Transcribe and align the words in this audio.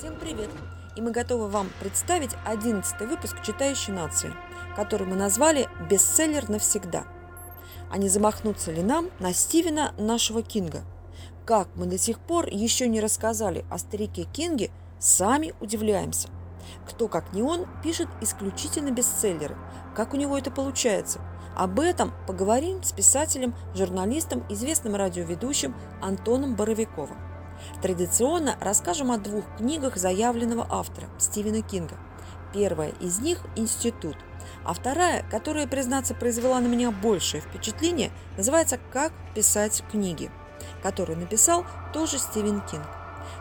Всем 0.00 0.16
привет! 0.16 0.48
И 0.96 1.02
мы 1.02 1.10
готовы 1.10 1.48
вам 1.48 1.68
представить 1.78 2.30
11 2.46 3.00
выпуск 3.02 3.36
«Читающей 3.42 3.92
нации», 3.92 4.32
который 4.74 5.06
мы 5.06 5.14
назвали 5.14 5.68
«Бестселлер 5.90 6.48
навсегда». 6.48 7.04
А 7.90 7.98
не 7.98 8.08
замахнуться 8.08 8.72
ли 8.72 8.82
нам 8.82 9.10
на 9.18 9.34
Стивена 9.34 9.92
нашего 9.98 10.42
Кинга? 10.42 10.84
Как 11.44 11.68
мы 11.74 11.84
до 11.84 11.98
сих 11.98 12.18
пор 12.18 12.48
еще 12.48 12.88
не 12.88 12.98
рассказали 12.98 13.66
о 13.70 13.76
старике 13.76 14.24
Кинге, 14.24 14.70
сами 14.98 15.52
удивляемся. 15.60 16.30
Кто, 16.88 17.06
как 17.06 17.34
не 17.34 17.42
он, 17.42 17.66
пишет 17.82 18.08
исключительно 18.22 18.92
бестселлеры. 18.92 19.58
Как 19.94 20.14
у 20.14 20.16
него 20.16 20.38
это 20.38 20.50
получается? 20.50 21.20
Об 21.54 21.78
этом 21.78 22.14
поговорим 22.26 22.82
с 22.82 22.92
писателем, 22.92 23.54
журналистом, 23.74 24.46
известным 24.48 24.94
радиоведущим 24.94 25.74
Антоном 26.00 26.56
Боровиковым. 26.56 27.29
Традиционно 27.82 28.56
расскажем 28.60 29.10
о 29.10 29.18
двух 29.18 29.44
книгах 29.56 29.96
заявленного 29.96 30.66
автора 30.68 31.08
Стивена 31.18 31.62
Кинга. 31.62 31.96
Первая 32.52 32.90
из 33.00 33.20
них 33.20 33.40
«Институт», 33.56 34.16
а 34.64 34.74
вторая, 34.74 35.24
которая, 35.30 35.66
признаться, 35.66 36.14
произвела 36.14 36.60
на 36.60 36.66
меня 36.66 36.90
большее 36.90 37.40
впечатление, 37.40 38.10
называется 38.36 38.78
«Как 38.92 39.12
писать 39.34 39.82
книги», 39.90 40.30
которую 40.82 41.18
написал 41.18 41.64
тоже 41.92 42.18
Стивен 42.18 42.60
Кинг. 42.62 42.86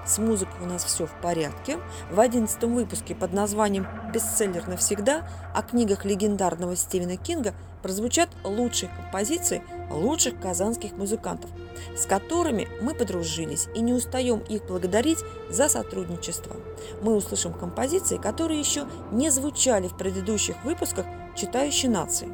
С 0.06 0.18
музыкой 0.18 0.62
у 0.62 0.66
нас 0.66 0.84
все 0.84 1.06
в 1.06 1.12
порядке. 1.22 1.80
В 2.12 2.20
одиннадцатом 2.20 2.76
выпуске 2.76 3.16
под 3.16 3.34
названием 3.34 3.88
«Бестселлер 4.14 4.68
навсегда» 4.68 5.28
о 5.56 5.62
книгах 5.62 6.06
легендарного 6.06 6.76
Стивена 6.76 7.18
Кинга 7.18 7.54
прозвучат 7.82 8.30
лучшие 8.44 8.90
композиции 8.90 9.64
лучших 9.90 10.40
казанских 10.40 10.94
музыкантов, 10.94 11.50
с 11.96 12.06
которыми 12.06 12.68
мы 12.82 12.94
подружились 12.94 13.68
и 13.76 13.82
не 13.82 13.94
устаем 13.94 14.40
их 14.40 14.66
благодарить 14.66 15.20
за 15.50 15.70
сотрудничество. 15.70 16.56
Мы 17.02 17.16
услышим 17.16 17.54
композиции, 17.54 18.18
которые 18.18 18.60
еще 18.60 18.88
не 19.12 19.30
звучали 19.30 19.88
в 19.88 19.98
предыдущих 19.98 20.64
выпусках 20.64 21.06
«Читающей 21.36 21.88
нации». 21.88 22.30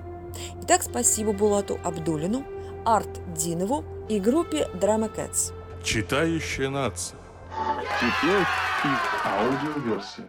Итак, 0.63 0.83
спасибо 0.83 1.31
Булату 1.31 1.79
Абдулину, 1.83 2.45
Арт 2.85 3.21
Динову 3.33 3.83
и 4.09 4.19
группе 4.19 4.67
Drama 4.73 5.13
Cats. 5.13 5.53
Читающая 5.83 6.69
нация. 6.69 7.17
Теперь 7.99 8.41
их 8.41 9.25
аудиоверсия. 9.25 10.27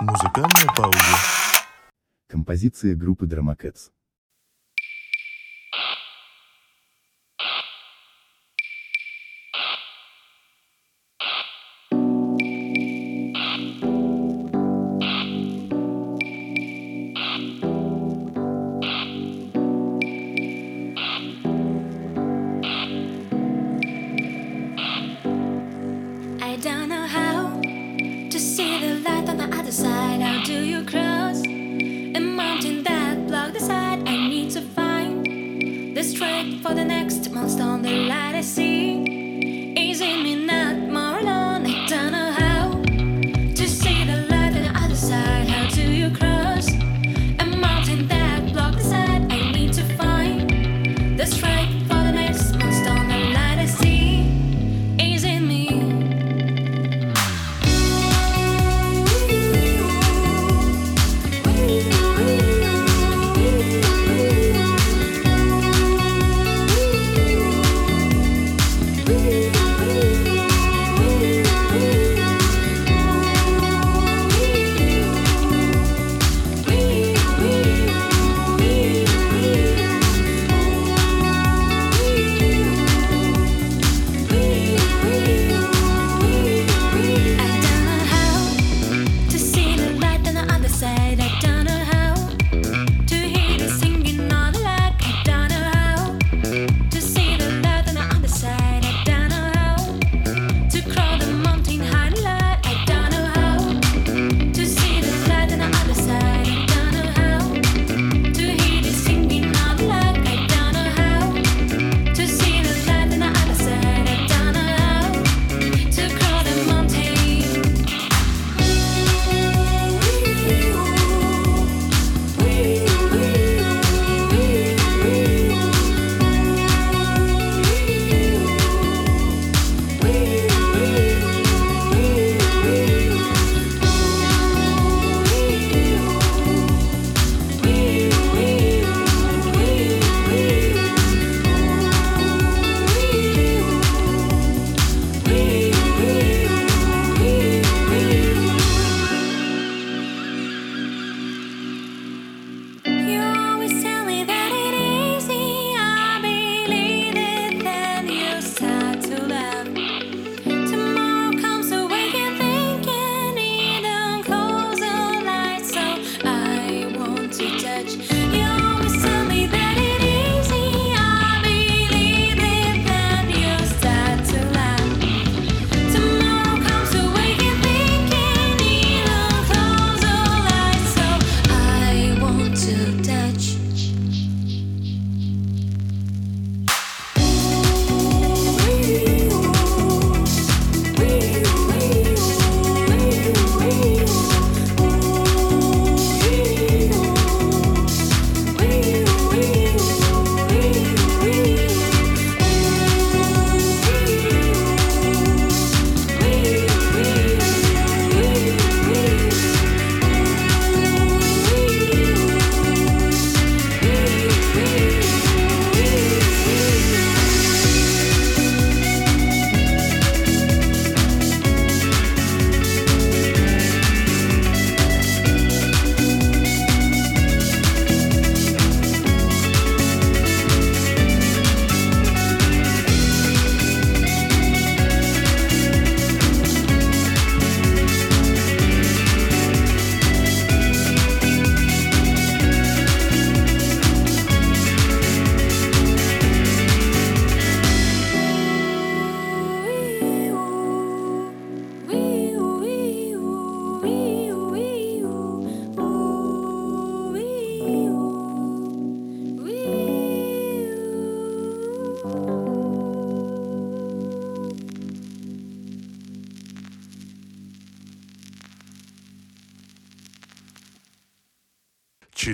Музыкальная 0.00 0.74
пауза. 0.76 0.98
Композиция 2.28 2.96
группы 2.96 3.26
Dramacats. 3.26 3.90
I 3.90 3.95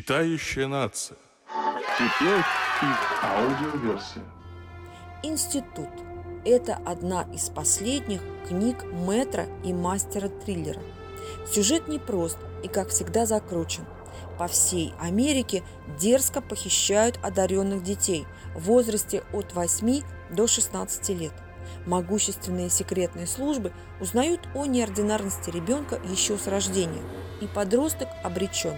Читающая 0.02 0.66
нация. 0.66 1.16
Теперь 1.96 2.40
и 2.40 3.24
аудиоверсия. 3.24 4.24
Институт– 5.22 5.90
это 6.44 6.74
одна 6.84 7.22
из 7.32 7.50
последних 7.50 8.20
книг 8.48 8.82
Метра 8.82 9.46
и 9.62 9.72
мастера 9.72 10.28
триллера. 10.28 10.80
Сюжет 11.46 11.86
непрост 11.86 12.36
и, 12.64 12.68
как 12.68 12.88
всегда, 12.88 13.26
закручен. 13.26 13.84
По 14.38 14.48
всей 14.48 14.92
Америке 14.98 15.62
дерзко 16.00 16.40
похищают 16.40 17.20
одаренных 17.22 17.84
детей 17.84 18.26
в 18.56 18.62
возрасте 18.62 19.22
от 19.32 19.54
8 19.54 20.02
до 20.32 20.48
16 20.48 21.10
лет. 21.10 21.32
Могущественные 21.86 22.70
секретные 22.70 23.28
службы 23.28 23.72
узнают 24.00 24.40
о 24.56 24.66
неординарности 24.66 25.50
ребенка 25.50 26.00
еще 26.10 26.38
с 26.38 26.48
рождения, 26.48 27.02
и 27.40 27.46
подросток 27.46 28.08
обречен. 28.24 28.76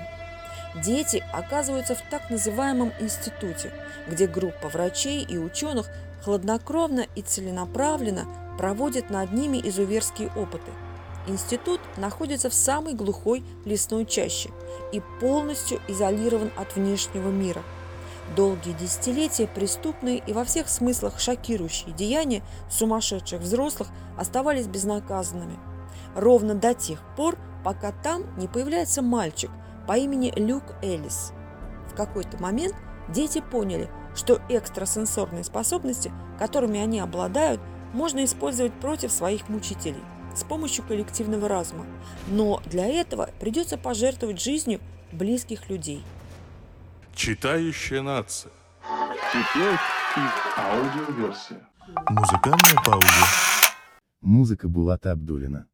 Дети 0.75 1.23
оказываются 1.33 1.95
в 1.95 2.03
так 2.11 2.31
называемом 2.31 2.93
институте, 2.99 3.73
где 4.09 4.27
группа 4.27 4.69
врачей 4.69 5.23
и 5.23 5.39
ученых 5.39 5.89
хладнокровно 6.25 7.07
и 7.15 7.23
целенаправленно 7.23 8.27
проводит 8.59 9.09
над 9.11 9.33
ними 9.33 9.61
изуверские 9.63 10.31
опыты. 10.35 10.73
Институт 11.27 11.81
находится 11.97 12.51
в 12.51 12.55
самой 12.55 12.95
глухой 12.95 13.45
лесной 13.65 14.05
чаще 14.05 14.51
и 14.93 15.01
полностью 15.21 15.81
изолирован 15.87 16.51
от 16.57 16.75
внешнего 16.75 17.29
мира. 17.29 17.63
Долгие 18.37 18.73
десятилетия 18.73 19.47
преступные 19.47 20.19
и 20.19 20.33
во 20.33 20.45
всех 20.45 20.69
смыслах 20.69 21.21
шокирующие 21.21 21.95
деяния 21.95 22.43
сумасшедших 22.71 23.41
взрослых 23.41 23.89
оставались 24.19 24.67
безнаказанными. 24.67 25.59
Ровно 26.17 26.55
до 26.55 26.75
тех 26.75 27.01
пор, 27.17 27.37
пока 27.65 27.93
там 27.93 28.23
не 28.39 28.49
появляется 28.49 29.03
мальчик 29.03 29.51
по 29.87 29.97
имени 29.97 30.33
Люк 30.37 30.65
Эллис. 30.83 31.33
В 31.91 31.95
какой-то 31.95 32.41
момент 32.43 32.75
дети 33.09 33.41
поняли, 33.41 33.89
что 34.15 34.41
экстрасенсорные 34.49 35.45
способности, 35.45 36.13
которыми 36.39 36.81
они 36.81 37.01
обладают, 37.01 37.61
можно 37.93 38.25
использовать 38.25 38.73
против 38.75 39.13
своих 39.13 39.49
мучителей 39.49 40.03
с 40.35 40.43
помощью 40.43 40.85
коллективного 40.85 41.49
разума. 41.49 41.87
Но 42.27 42.61
для 42.67 42.87
этого 42.87 43.31
придется 43.41 43.79
пожертвовать 43.79 44.41
жизнью 44.41 44.81
близких 45.13 45.69
людей. 45.71 46.03
Читающая 47.15 48.03
нация. 48.03 48.53
Теперь 49.33 49.79
и 50.17 50.61
аудиоверсия. 50.61 51.61
Музыкальная 52.09 52.83
пауза. 52.85 53.07
Музыка 54.21 54.69
Булата 54.69 55.13
Абдулина. 55.13 55.67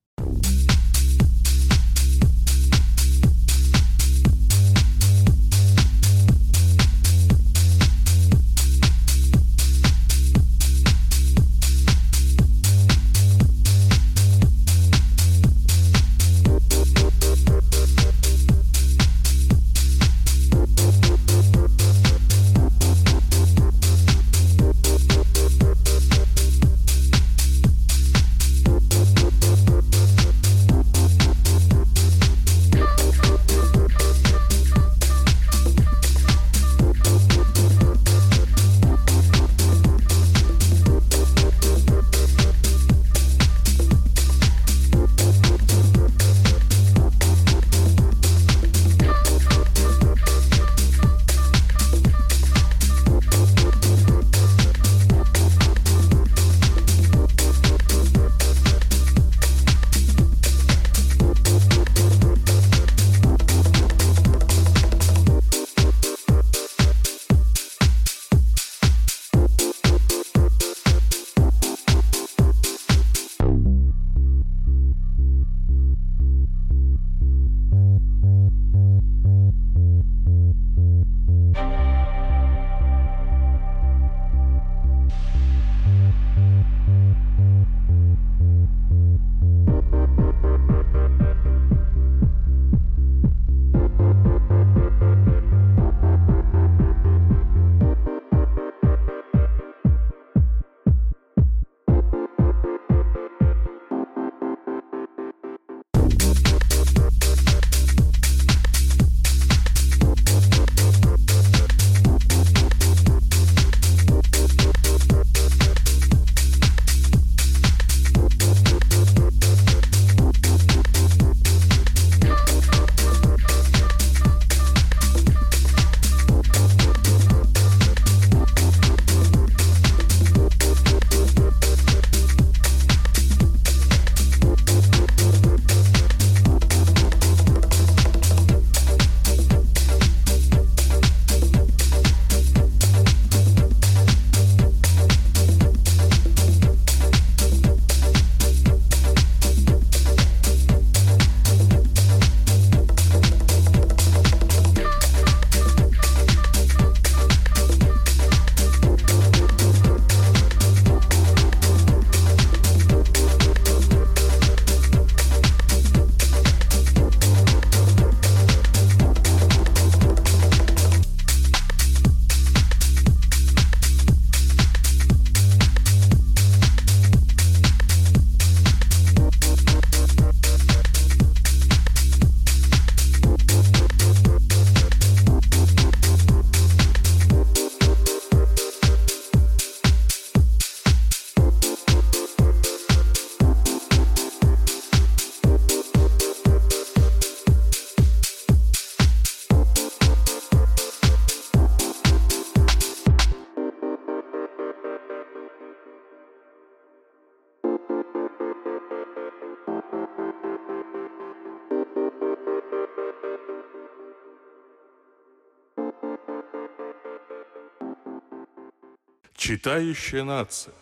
Читающая 219.41 220.23
нация. 220.23 220.75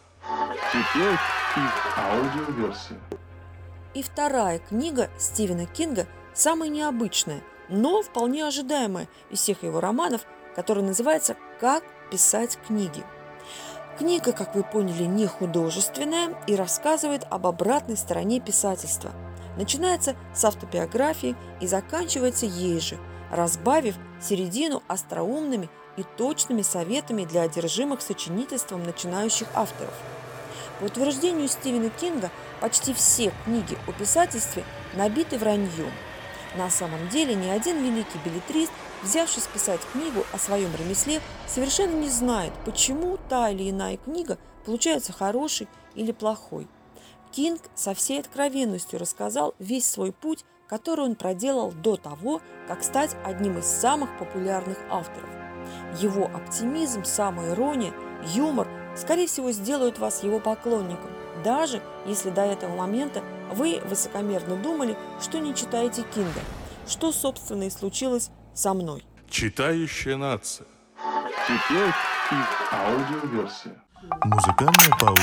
Теперь 0.73 1.13
их 1.13 1.97
аудиоверсия. 1.97 2.99
И 3.95 4.03
вторая 4.03 4.59
книга 4.59 5.11
Стивена 5.17 5.65
Кинга 5.65 6.09
самая 6.35 6.69
необычная, 6.69 7.41
но 7.69 8.03
вполне 8.03 8.45
ожидаемая 8.45 9.07
из 9.31 9.39
всех 9.39 9.63
его 9.63 9.79
романов, 9.79 10.23
которая 10.57 10.85
называется 10.85 11.37
«Как 11.61 11.85
писать 12.11 12.59
книги». 12.67 13.05
Книга, 13.97 14.33
как 14.33 14.57
вы 14.57 14.65
поняли, 14.65 15.05
не 15.05 15.29
художественная 15.29 16.37
и 16.49 16.57
рассказывает 16.57 17.29
об 17.31 17.47
обратной 17.47 17.97
стороне 17.97 18.41
писательства. 18.41 19.13
Начинается 19.57 20.17
с 20.35 20.45
автобиографии 20.45 21.37
и 21.61 21.69
заканчивается 21.69 22.47
ей 22.47 22.81
же, 22.81 22.99
разбавив 23.31 23.95
середину 24.21 24.83
остроумными 24.89 25.71
и 25.99 26.05
точными 26.17 26.63
советами 26.63 27.25
для 27.25 27.43
одержимых 27.43 28.01
сочинительством 28.01 28.85
начинающих 28.85 29.49
авторов. 29.55 29.95
По 30.79 30.85
утверждению 30.85 31.49
Стивена 31.49 31.91
Кинга, 31.91 32.31
почти 32.61 32.95
все 32.95 33.33
книги 33.45 33.77
о 33.89 33.93
писательстве 33.93 34.65
набиты 34.95 35.39
враньем. 35.39 35.91
На 36.57 36.71
самом 36.71 37.09
деле 37.09 37.35
ни 37.35 37.49
один 37.49 37.83
великий 37.83 38.19
билетрист, 38.25 38.73
взявшись 39.03 39.49
писать 39.49 39.81
книгу 39.93 40.25
о 40.33 40.39
своем 40.39 40.75
ремесле, 40.77 41.21
совершенно 41.47 41.97
не 41.97 42.09
знает, 42.09 42.53
почему 42.65 43.19
та 43.29 43.51
или 43.51 43.69
иная 43.71 43.97
книга 43.97 44.39
получается 44.65 45.13
хорошей 45.13 45.69
или 45.95 46.13
плохой. 46.13 46.69
Кинг 47.33 47.61
со 47.75 47.93
всей 47.93 48.21
откровенностью 48.21 48.99
рассказал 48.99 49.55
весь 49.59 49.87
свой 49.87 50.13
путь, 50.13 50.45
который 50.69 51.05
он 51.05 51.17
проделал 51.17 51.73
до 51.73 51.97
того, 51.97 52.41
как 52.69 52.85
стать 52.85 53.17
одним 53.25 53.59
из 53.59 53.67
самых 53.67 54.17
популярных 54.19 54.79
авторов. 54.91 55.38
Его 55.99 56.27
оптимизм, 56.27 57.05
самоирония, 57.05 57.93
юмор, 58.35 58.69
скорее 58.97 59.27
всего, 59.27 59.53
сделают 59.53 59.99
вас 59.99 60.23
его 60.23 60.41
поклонником, 60.41 61.11
даже 61.45 61.83
если 62.07 62.31
до 62.31 62.43
этого 62.43 62.75
момента 62.75 63.23
вы 63.53 63.81
высокомерно 63.85 64.57
думали, 64.57 64.97
что 65.21 65.39
не 65.39 65.55
читаете 65.55 66.03
Кинга, 66.15 66.41
что, 66.87 67.13
собственно, 67.13 67.65
и 67.65 67.71
случилось 67.71 68.31
со 68.55 68.75
мной. 68.75 69.05
Читающая 69.29 70.17
нация. 70.17 70.67
Теперь 71.47 71.89
их 71.89 72.73
аудиоверсия. 72.73 73.83
Музыкальная 74.25 74.99
пауза. 74.99 75.23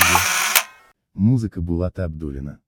Музыка 1.14 1.60
Булата 1.60 2.04
Абдулина. 2.04 2.60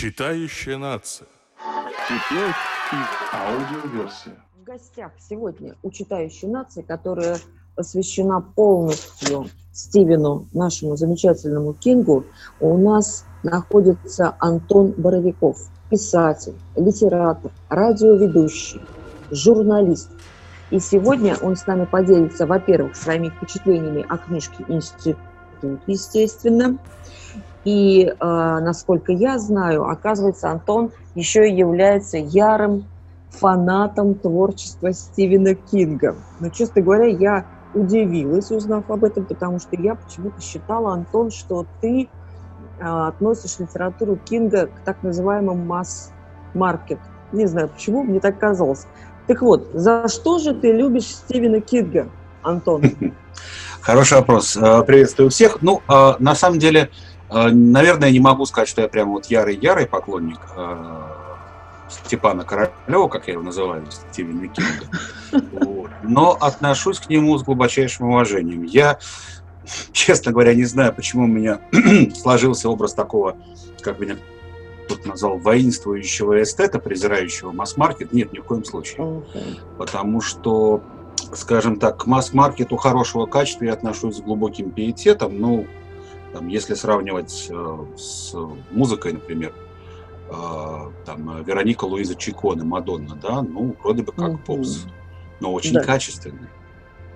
Читающая 0.00 0.78
нация. 0.78 1.26
Теперь 2.06 2.50
их 2.50 3.34
аудиоверсия. 3.34 4.36
В 4.54 4.62
гостях 4.62 5.10
сегодня 5.18 5.74
у 5.82 5.90
читающей 5.90 6.46
нации, 6.46 6.82
которая 6.82 7.38
посвящена 7.74 8.40
полностью 8.40 9.48
Стивену, 9.72 10.46
нашему 10.52 10.94
замечательному 10.94 11.72
Кингу, 11.72 12.24
у 12.60 12.78
нас 12.78 13.24
находится 13.42 14.36
Антон 14.38 14.92
Боровиков, 14.96 15.58
писатель, 15.90 16.54
литератор, 16.76 17.50
радиоведущий, 17.68 18.80
журналист. 19.32 20.10
И 20.70 20.78
сегодня 20.78 21.36
он 21.42 21.56
с 21.56 21.66
нами 21.66 21.86
поделится, 21.86 22.46
во-первых, 22.46 22.94
своими 22.94 23.30
впечатлениями 23.30 24.06
о 24.08 24.16
книжке 24.16 24.64
«Институт», 24.68 25.18
естественно. 25.88 26.78
И, 27.68 28.06
э, 28.06 28.14
насколько 28.18 29.12
я 29.12 29.38
знаю, 29.38 29.86
оказывается, 29.90 30.50
Антон 30.50 30.90
еще 31.14 31.46
и 31.46 31.54
является 31.54 32.16
ярым 32.16 32.86
фанатом 33.28 34.14
творчества 34.14 34.94
Стивена 34.94 35.52
Кинга. 35.52 36.16
Но, 36.40 36.48
честно 36.48 36.80
говоря, 36.80 37.04
я 37.04 37.44
удивилась, 37.74 38.50
узнав 38.50 38.90
об 38.90 39.04
этом, 39.04 39.26
потому 39.26 39.58
что 39.58 39.76
я 39.76 39.96
почему-то 39.96 40.40
считала, 40.40 40.94
Антон, 40.94 41.30
что 41.30 41.66
ты 41.82 42.08
а, 42.80 43.08
относишь 43.08 43.58
литературу 43.58 44.16
Кинга 44.16 44.68
к 44.68 44.80
так 44.86 45.02
называемому 45.02 45.62
масс-маркет. 45.62 47.00
Не 47.32 47.44
знаю 47.44 47.68
почему, 47.68 48.02
мне 48.02 48.18
так 48.18 48.38
казалось. 48.38 48.86
Так 49.26 49.42
вот, 49.42 49.68
за 49.74 50.08
что 50.08 50.38
же 50.38 50.54
ты 50.54 50.72
любишь 50.72 51.08
Стивена 51.08 51.60
Кинга, 51.60 52.08
Антон? 52.42 52.82
Хороший 53.82 54.14
вопрос. 54.14 54.56
Э, 54.56 54.82
Приветствую 54.84 55.28
всех. 55.28 55.60
Ну, 55.60 55.82
э, 55.86 56.14
на 56.18 56.34
самом 56.34 56.58
деле, 56.58 56.90
наверное, 57.30 58.10
не 58.10 58.20
могу 58.20 58.46
сказать, 58.46 58.68
что 58.68 58.82
я 58.82 58.88
прям 58.88 59.10
вот 59.10 59.26
ярый-ярый 59.26 59.86
поклонник 59.86 60.40
э, 60.56 61.02
Степана 61.88 62.44
Королева, 62.44 63.08
как 63.08 63.26
я 63.28 63.34
его 63.34 63.42
называю, 63.42 63.84
Стивена 63.90 64.48
Кинга. 64.48 64.86
Вот. 65.52 65.90
Но 66.02 66.32
отношусь 66.40 67.00
к 67.00 67.08
нему 67.08 67.36
с 67.38 67.42
глубочайшим 67.42 68.08
уважением. 68.08 68.62
Я, 68.62 68.98
честно 69.92 70.32
говоря, 70.32 70.54
не 70.54 70.64
знаю, 70.64 70.94
почему 70.94 71.24
у 71.24 71.26
меня 71.26 71.60
сложился 72.14 72.68
образ 72.68 72.94
такого, 72.94 73.36
как 73.82 73.98
меня 73.98 74.16
тут 74.88 75.06
назвал, 75.06 75.38
воинствующего 75.38 76.42
эстета, 76.42 76.78
презирающего 76.78 77.52
масс-маркет. 77.52 78.12
Нет, 78.12 78.32
ни 78.32 78.38
в 78.38 78.44
коем 78.44 78.64
случае. 78.64 79.22
Потому 79.76 80.20
что, 80.20 80.82
скажем 81.34 81.78
так, 81.78 81.98
к 81.98 82.06
масс-маркету 82.06 82.76
хорошего 82.76 83.26
качества 83.26 83.64
я 83.64 83.74
отношусь 83.74 84.16
с 84.16 84.20
глубоким 84.20 84.70
пиететом. 84.70 85.38
Ну, 85.38 85.66
там, 86.38 86.46
если 86.46 86.74
сравнивать 86.74 87.48
э, 87.50 87.76
с 87.96 88.32
музыкой, 88.70 89.12
например, 89.14 89.52
э, 90.30 90.90
там, 91.04 91.40
э, 91.40 91.42
Вероника 91.42 91.84
Луиза 91.84 92.14
Чиконе, 92.14 92.62
Мадонна, 92.62 93.16
да, 93.16 93.42
ну, 93.42 93.74
вроде 93.82 94.04
бы 94.04 94.12
как 94.12 94.44
попс, 94.44 94.84
но 95.40 95.52
очень 95.52 95.74
Да. 95.74 95.82
качественный. 95.82 96.48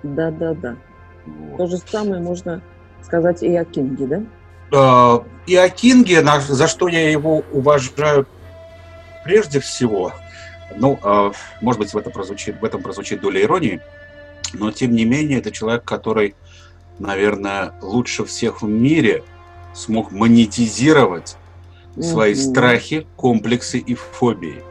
Да-да-да. 0.03 0.75
Вот. 1.25 1.57
То 1.57 1.67
же 1.67 1.77
самое 1.77 2.21
можно 2.21 2.61
сказать 3.01 3.43
и 3.43 3.55
о 3.55 3.63
Кинге, 3.63 4.07
да? 4.07 4.23
Э, 4.73 5.19
И 5.47 5.55
о 5.55 5.69
Кинге, 5.69 6.21
за 6.41 6.67
что 6.67 6.89
я 6.89 7.09
его 7.09 7.43
уважаю 7.53 8.27
прежде 9.23 9.61
всего, 9.61 10.11
ну, 10.75 10.99
э, 11.01 11.31
может 11.61 11.79
быть, 11.79 11.93
в, 11.93 11.97
это 11.97 12.09
прозвучит, 12.09 12.59
в 12.59 12.65
этом 12.65 12.81
прозвучит 12.81 13.21
доля 13.21 13.41
иронии, 13.41 13.79
но 14.53 14.71
тем 14.71 14.91
не 14.91 15.05
менее 15.05 15.39
это 15.39 15.51
человек, 15.51 15.85
который, 15.85 16.35
наверное, 16.99 17.73
лучше 17.81 18.25
всех 18.25 18.61
в 18.61 18.67
мире 18.67 19.23
смог 19.73 20.11
монетизировать 20.11 21.37
свои 21.99 22.33
Мгм. 22.33 22.41
страхи, 22.41 23.07
комплексы 23.15 23.79
и 23.79 23.95
фобии, 23.95 24.63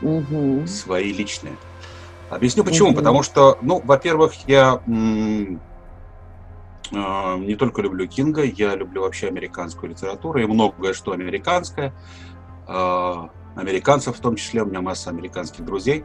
Мгм. 0.00 0.66
свои 0.66 1.12
личные. 1.12 1.58
Объясню 2.28 2.64
почему. 2.64 2.88
Мгм. 2.88 2.96
Потому 2.96 3.22
что, 3.22 3.58
ну, 3.62 3.80
во-первых, 3.84 4.34
я 4.46 4.80
м, 4.86 5.60
э, 6.92 7.36
не 7.38 7.54
только 7.56 7.82
люблю 7.82 8.06
Кинга, 8.06 8.42
я 8.44 8.74
люблю 8.74 9.02
вообще 9.02 9.28
американскую 9.28 9.90
литературу 9.90 10.40
и 10.40 10.46
многое, 10.46 10.92
что 10.92 11.12
американское. 11.12 11.94
Э, 12.68 13.14
американцев 13.54 14.16
в 14.16 14.20
том 14.20 14.36
числе, 14.36 14.62
у 14.62 14.66
меня 14.66 14.80
масса 14.82 15.10
американских 15.10 15.64
друзей. 15.64 16.04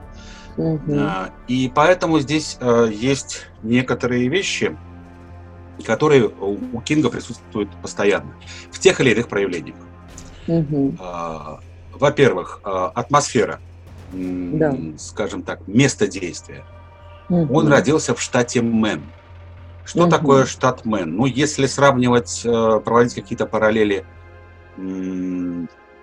Э, 0.58 1.30
И 1.48 1.70
поэтому 1.70 2.20
здесь 2.20 2.58
есть 2.90 3.48
некоторые 3.62 4.28
вещи, 4.30 4.78
которые 5.82 6.28
у 6.28 6.82
Кинга 6.82 7.10
присутствуют 7.10 7.76
постоянно, 7.82 8.36
в 8.72 8.80
тех 8.80 9.00
или 9.02 9.12
иных 9.12 9.28
проявлениях. 9.28 9.78
А, 11.00 11.60
Во-первых, 11.92 12.60
а, 12.64 12.88
атмосфера, 12.90 13.60
Да. 14.12 14.76
скажем 14.98 15.44
так, 15.44 15.68
место 15.68 16.08
действия. 16.08 16.66
Мгм. 17.30 17.52
Он 17.56 17.68
родился 17.68 18.16
в 18.16 18.22
штате 18.22 18.62
Мэн. 18.62 19.04
Что 19.86 20.02
Мгм. 20.02 20.10
такое 20.10 20.46
штат 20.46 20.86
Мэн? 20.86 21.16
Ну, 21.16 21.26
если 21.28 21.68
сравнивать, 21.68 22.42
э, 22.46 22.80
проводить 22.84 23.14
какие-то 23.14 23.46
параллели 23.46 24.06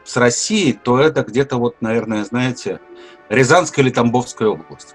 с 0.05 0.17
Россией, 0.17 0.75
то 0.75 1.01
это 1.01 1.23
где-то 1.25 1.57
вот, 1.57 1.81
наверное, 1.81 2.25
знаете, 2.25 2.79
Рязанская 3.29 3.85
или 3.85 3.93
Тамбовская 3.93 4.49
область. 4.49 4.95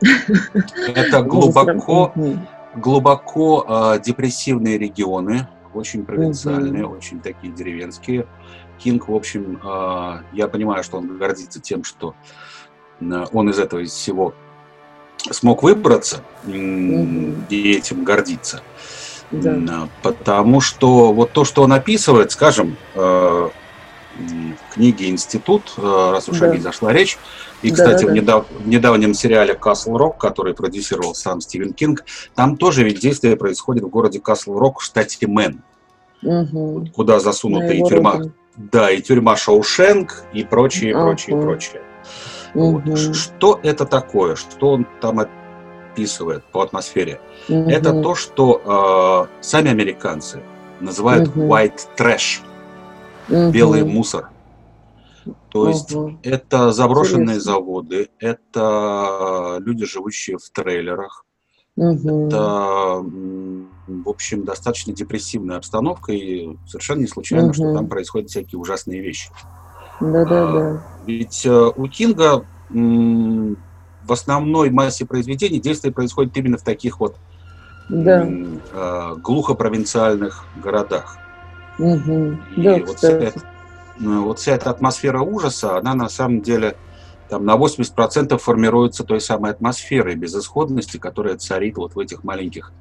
Это 0.96 1.22
глубоко. 1.22 2.14
Глубоко 2.74 3.94
э, 3.96 4.00
депрессивные 4.00 4.78
регионы, 4.78 5.48
очень 5.74 6.04
провинциальные, 6.04 6.86
очень 6.86 7.20
такие 7.20 7.52
деревенские. 7.52 8.26
Кинг, 8.78 9.08
в 9.08 9.14
общем, 9.14 9.60
э, 9.62 10.22
я 10.32 10.48
понимаю, 10.48 10.82
что 10.82 10.98
он 10.98 11.18
гордится 11.18 11.60
тем, 11.60 11.84
что 11.84 12.14
э, 13.00 13.24
он 13.32 13.50
из 13.50 13.58
этого 13.58 13.80
из 13.80 13.92
всего 13.92 14.34
смог 15.30 15.62
выбраться 15.62 16.22
м, 16.44 17.30
Мгм. 17.32 17.46
и 17.50 17.72
этим 17.72 18.04
гордиться. 18.04 18.62
Да. 19.30 19.56
А, 19.70 19.88
Потому 20.02 20.60
что 20.60 21.12
вот 21.12 21.30
то, 21.32 21.44
что 21.44 21.62
он 21.62 21.72
описывает, 21.72 22.32
скажем, 22.32 22.76
э, 22.94 23.48
м, 24.20 24.56
в 24.56 24.74
книге 24.74 25.08
«Институт», 25.08 25.74
э, 25.76 25.80
раз 26.12 26.28
уж 26.28 26.38
Да. 26.38 26.46
о 26.46 26.50
ней 26.50 26.60
зашла 26.60 26.92
речь, 26.92 27.18
и, 27.62 27.70
кстати, 27.70 28.04
да, 28.04 28.10
в, 28.10 28.14
да. 28.14 28.20
недав- 28.20 28.46
в 28.50 28.68
недавнем 28.68 29.14
сериале 29.14 29.54
«Касл 29.54 29.96
Рок», 29.96 30.18
который 30.18 30.54
продюсировал 30.54 31.14
сам 31.14 31.40
Стивен 31.40 31.72
Кинг, 31.72 32.04
там 32.34 32.56
тоже 32.56 32.84
ведь 32.84 33.00
действие 33.00 33.36
происходит 33.36 33.84
в 33.84 33.88
городе 33.88 34.20
Касл 34.20 34.54
Рок 34.58 34.80
в 34.80 34.84
штате 34.84 35.26
Мэн, 35.26 35.62
Мгм. 36.22 36.88
куда 36.88 37.18
засунута 37.20 37.72
и 37.72 37.82
тюрьма, 37.82 38.20
да, 38.56 38.90
и 38.90 39.00
тюрьма 39.00 39.36
Шоушенк, 39.36 40.24
и 40.34 40.44
прочее, 40.44 40.92
прочее, 40.92 41.36
Ага. 41.36 41.46
прочее. 41.46 41.82
Вот. 42.54 42.84
Мгм. 42.84 42.96
Ш- 42.96 43.14
Что 43.14 43.60
это 43.62 43.86
такое? 43.86 44.34
Что 44.34 44.70
он 44.72 44.86
там 45.00 45.20
описывает 45.20 46.44
по 46.52 46.62
атмосфере? 46.62 47.20
Это 47.48 47.92
Мгм. 47.92 48.02
то, 48.02 48.14
что 48.14 49.28
э, 49.30 49.42
сами 49.42 49.70
американцы 49.70 50.40
называют 50.80 51.34
Мгм. 51.34 51.50
white 51.50 51.80
trash, 51.96 52.40
Мгм. 53.30 53.52
белый 53.52 53.84
мусор. 53.84 54.30
То 55.50 55.68
есть 55.68 55.92
это 56.22 56.72
заброшенные 56.72 57.36
Интересно. 57.36 57.52
заводы, 57.52 58.08
это 58.18 59.58
люди, 59.60 59.84
живущие 59.84 60.38
в 60.38 60.48
трейлерах, 60.50 61.24
Мгм. 61.76 62.28
это, 62.28 63.00
в 63.02 64.08
общем, 64.08 64.44
достаточно 64.44 64.92
депрессивная 64.92 65.56
обстановка, 65.56 66.12
и 66.12 66.56
совершенно 66.66 67.00
не 67.00 67.06
случайно, 67.06 67.52
что 67.52 67.64
Мгм. 67.64 67.74
там 67.74 67.88
происходят 67.88 68.28
всякие 68.30 68.58
ужасные 68.58 69.00
вещи. 69.00 69.30
Да-да-да. 70.00 70.84
Ведь 71.04 71.44
э, 71.44 71.70
у 71.74 71.86
Кинга 71.88 72.46
в 72.68 74.12
основной 74.12 74.70
массе 74.70 75.04
произведений 75.04 75.60
действие 75.60 75.92
происходит 75.92 76.36
именно 76.36 76.56
в 76.58 76.62
таких 76.62 77.00
вот 77.00 77.16
Да. 77.88 78.28
э, 78.72 79.14
глухо-провинциальных 79.16 80.46
городах. 80.54 81.18
Мгм. 81.80 82.44
И 82.50 82.62
Да, 82.62 82.78
вот, 82.78 82.98
вся 82.98 83.08
эта, 83.10 83.40
ну, 83.96 84.24
вот 84.24 84.38
вся 84.38 84.54
эта 84.56 84.70
атмосфера 84.70 85.20
ужаса, 85.22 85.78
она 85.78 85.94
на 85.94 86.08
самом 86.08 86.42
деле 86.42 86.76
там, 87.28 87.44
на 87.44 87.56
80% 87.56 88.42
формируется 88.42 89.04
той 89.04 89.20
самой 89.20 89.52
атмосферой 89.52 90.16
безысходности, 90.16 90.98
которая 90.98 91.36
царит 91.38 91.76
вот 91.76 91.94
в 91.94 91.98
этих 91.98 92.24
маленьких 92.24 92.72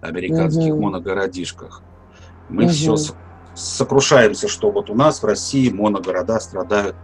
американских 0.00 0.74
Мгм. 0.74 0.82
моногородишках. 0.82 1.82
Мы 2.48 2.64
Мгм. 2.64 2.70
все 2.70 2.96
сокрушаемся, 3.54 4.48
что 4.48 4.72
вот 4.72 4.90
у 4.90 4.94
нас 4.94 5.22
в 5.22 5.26
России 5.26 5.70
моногорода 5.70 6.40
страдают. 6.40 6.96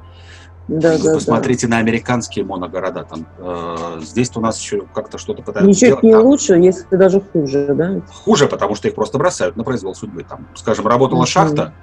Да, 0.81 0.97
Вы 0.97 1.05
да, 1.05 1.15
посмотрите 1.15 1.67
на 1.69 1.77
американские 1.79 2.47
моногорода. 2.47 3.05
Там, 3.05 3.27
э, 3.39 4.01
здесь 4.01 4.31
у 4.37 4.41
нас 4.41 4.59
еще 4.59 4.85
как-то 4.95 5.19
что-то 5.19 5.43
да. 5.43 5.45
пытаются 5.45 5.69
Ничуть 5.69 5.89
делать. 5.89 6.03
не 6.03 6.13
Там 6.13 6.23
лучше, 6.25 6.55
если 6.55 6.97
даже 6.97 7.21
хуже, 7.21 7.75
да? 7.75 8.01
Хуже, 8.11 8.47
потому 8.49 8.75
что 8.75 8.89
их 8.89 8.95
просто 8.95 9.19
бросают 9.19 9.57
на 9.57 9.65
произвол 9.65 9.95
судьбы. 9.95 10.25
Там, 10.27 10.47
скажем, 10.55 10.87
работала 10.87 11.19
Мгм. 11.21 11.27
шахта, 11.27 11.75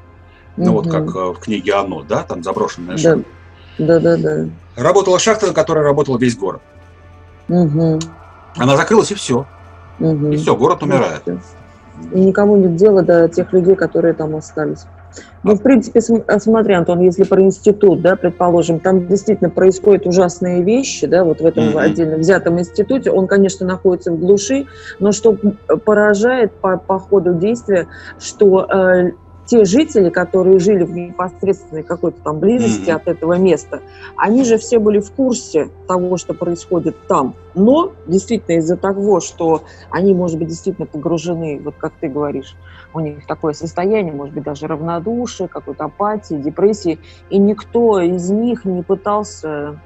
ну 0.57 0.71
вот 0.73 0.87
Мгм. 0.87 0.91
как 1.05 1.15
э, 1.15 1.19
в 1.33 1.39
книге 1.39 1.73
«Оно», 1.75 2.01
да, 2.01 2.23
там 2.23 2.41
заброшенная 2.41 2.95
Да. 2.95 3.01
шахта. 3.01 3.23
Да, 3.77 3.99
да, 3.99 4.17
да. 4.17 4.45
Работала 4.75 5.19
шахта, 5.19 5.45
на 5.47 5.53
которой 5.53 5.83
работал 5.83 6.17
весь 6.17 6.35
город. 6.35 6.61
Мгм. 7.47 7.99
Она 8.57 8.75
закрылась, 8.75 9.11
и 9.11 9.15
все. 9.15 9.45
Мгм. 9.99 10.31
И 10.31 10.37
все, 10.37 10.55
город 10.55 10.81
умирает. 10.81 11.23
И 12.11 12.19
никому 12.19 12.57
нет 12.57 12.75
дела 12.75 13.03
до 13.03 13.29
тех 13.29 13.53
людей, 13.53 13.75
которые 13.75 14.15
там 14.15 14.35
остались. 14.35 14.85
Ну, 15.43 15.55
в 15.55 15.63
принципе, 15.63 15.99
э, 15.99 16.39
смотри, 16.39 16.73
Антон, 16.73 16.99
если 16.99 17.23
про 17.23 17.41
институт, 17.41 18.01
да, 18.01 18.15
предположим, 18.15 18.79
там 18.79 19.07
действительно 19.07 19.49
происходят 19.49 20.05
ужасные 20.05 20.63
вещи, 20.63 21.07
да, 21.07 21.23
вот 21.23 21.41
в 21.41 21.45
этом 21.45 21.67
Мгм. 21.69 21.77
отдельно 21.77 22.17
взятом 22.17 22.59
институте, 22.59 23.11
он, 23.11 23.27
конечно, 23.27 23.65
находится 23.65 24.11
в 24.11 24.19
глуши, 24.19 24.65
но 24.99 25.11
что 25.11 25.37
поражает 25.85 26.59
по, 26.61 26.77
по 26.77 26.99
ходу 26.99 27.33
действия, 27.33 27.87
что 28.17 28.65
э, 28.65 29.11
те 29.45 29.65
жители, 29.65 30.09
которые 30.11 30.59
жили 30.59 30.83
в 30.83 30.91
непосредственной 30.93 31.83
какой-то 31.83 32.19
там 32.23 32.39
близости 32.39 32.89
Мгм. 32.89 32.97
от 32.97 33.07
этого 33.07 33.33
места, 33.37 33.81
они 34.15 34.43
же 34.43 34.57
все 34.57 34.77
были 34.77 34.99
в 34.99 35.11
курсе 35.11 35.71
того, 35.87 36.17
что 36.17 36.35
происходит 36.35 36.97
там. 37.07 37.37
Но 37.55 37.95
действительно 38.05 38.57
из-за 38.57 38.77
того, 38.77 39.19
что 39.21 39.63
они, 39.89 40.13
может 40.13 40.37
быть, 40.37 40.49
действительно 40.49 40.85
погружены, 40.85 41.59
вот 41.63 41.75
как 41.77 41.93
ты 41.99 42.07
говоришь, 42.09 42.57
у 42.93 42.99
них 42.99 43.25
такое 43.27 43.53
состояние, 43.53 44.13
может 44.13 44.33
быть, 44.33 44.43
даже 44.43 44.67
равнодушие, 44.67 45.47
какой-то 45.47 45.85
апатии, 45.85 46.35
депрессии, 46.35 46.99
и 47.29 47.37
никто 47.37 47.99
из 47.99 48.29
них 48.29 48.65
не 48.65 48.83
пытался 48.83 49.79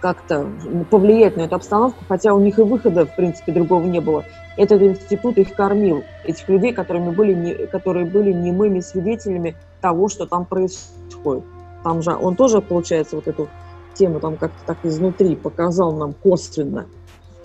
как-то 0.00 0.46
повлиять 0.90 1.36
на 1.36 1.42
эту 1.42 1.56
обстановку, 1.56 2.04
хотя 2.08 2.32
у 2.34 2.40
них 2.40 2.58
и 2.58 2.62
выхода, 2.62 3.04
в 3.04 3.14
принципе, 3.14 3.52
другого 3.52 3.84
не 3.84 4.00
было. 4.00 4.24
Этот 4.56 4.80
институт 4.82 5.36
их 5.36 5.54
кормил, 5.54 6.04
этих 6.24 6.48
людей, 6.48 6.72
которыми 6.72 7.10
были 7.10 7.34
не, 7.34 7.54
которые 7.66 8.06
были 8.06 8.32
немыми 8.32 8.80
свидетелями 8.80 9.56
того, 9.80 10.08
что 10.08 10.26
там 10.26 10.46
происходит. 10.46 11.44
Там 11.82 12.02
же 12.02 12.16
он 12.16 12.36
тоже, 12.36 12.62
получается, 12.62 13.16
вот 13.16 13.28
эту 13.28 13.48
тему 13.94 14.20
там 14.20 14.36
как-то 14.36 14.64
так 14.64 14.78
изнутри 14.84 15.36
показал 15.36 15.92
нам 15.92 16.14
косвенно, 16.14 16.86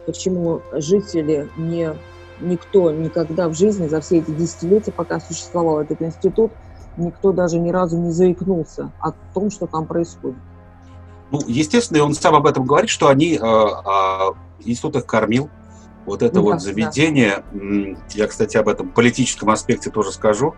почему 0.06 0.62
жители 0.72 1.50
не 1.58 1.94
никто 2.40 2.92
никогда 2.92 3.50
в 3.50 3.54
жизни 3.54 3.88
за 3.88 4.02
все 4.02 4.20
эти 4.20 4.32
десятилетия, 4.32 4.92
пока 4.92 5.20
существовал 5.20 5.80
этот 5.80 6.02
институт, 6.02 6.52
никто 6.98 7.32
даже 7.32 7.60
ни 7.60 7.70
разу 7.72 7.98
не 7.98 8.12
заикнулся 8.12 8.92
о 9.00 9.12
том, 9.34 9.50
что 9.50 9.68
там 9.68 9.86
происходит. 9.86 10.38
Ну, 11.32 11.40
естественно, 11.48 12.04
он 12.04 12.14
сам 12.14 12.36
об 12.36 12.48
этом 12.48 12.66
говорит, 12.66 12.90
что 12.90 13.08
они, 13.08 13.36
э, 13.36 13.40
а, 13.42 14.32
институт 14.60 14.96
их 14.96 15.06
кормил. 15.06 15.50
Вот 16.06 16.24
это 16.24 16.36
Да, 16.36 16.42
вот 16.42 16.52
да. 16.54 16.60
заведение, 16.60 17.44
м, 17.54 17.98
я, 18.12 18.28
кстати, 18.28 18.58
об 18.58 18.68
этом 18.68 18.90
политическом 18.90 19.50
аспекте 19.52 19.92
тоже 19.92 20.12
скажу. 20.12 20.56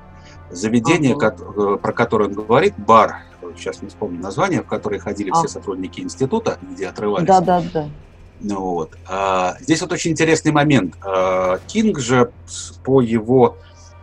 Заведение, 0.49 1.13
Ага. 1.15 1.31
ко- 1.31 1.43
э, 1.43 1.77
про 1.77 1.91
которое 1.91 2.29
он 2.29 2.33
говорит, 2.35 2.73
бар, 2.77 3.17
сейчас 3.57 3.81
не 3.81 3.89
вспомню 3.89 4.21
название, 4.21 4.61
в 4.61 4.67
которое 4.67 4.99
ходили 4.99 5.31
все 5.31 5.45
А. 5.45 5.47
сотрудники 5.49 5.99
института, 5.99 6.57
где 6.61 6.87
отрывались. 6.87 7.27
Да, 7.27 7.41
да, 7.41 7.63
да. 7.73 7.89
Ну 8.41 8.59
вот. 8.59 8.95
А, 9.07 9.55
здесь 9.59 9.81
вот 9.81 9.91
очень 9.91 10.11
интересный 10.11 10.51
момент. 10.51 10.95
А, 11.05 11.59
Кинг 11.67 11.99
же 11.99 12.31
по 12.83 13.01
его 13.01 13.57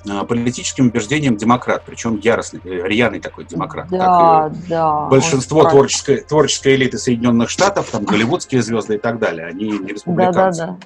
а, 0.08 0.24
политическим 0.24 0.86
убеждениям 0.88 1.36
демократ, 1.36 1.84
причем 1.84 2.16
яростный, 2.16 2.60
э, 2.62 2.86
рьяный 2.86 3.20
такой 3.20 3.44
демократ. 3.46 3.88
Да, 3.90 4.48
да. 4.68 5.06
большинство 5.08 5.64
творческой, 5.68 6.20
творческой 6.22 6.76
элиты 6.76 6.98
Соединенных 6.98 7.50
Штатов, 7.50 7.90
там 7.90 8.04
голливудские 8.04 8.62
звезды 8.62 8.94
и 8.94 8.98
так 8.98 9.18
далее, 9.18 9.46
они 9.46 9.64
не 9.64 9.78
Да, 9.78 9.82
да, 9.82 9.92
республиканцы. 9.92 10.66
да. 10.66 10.78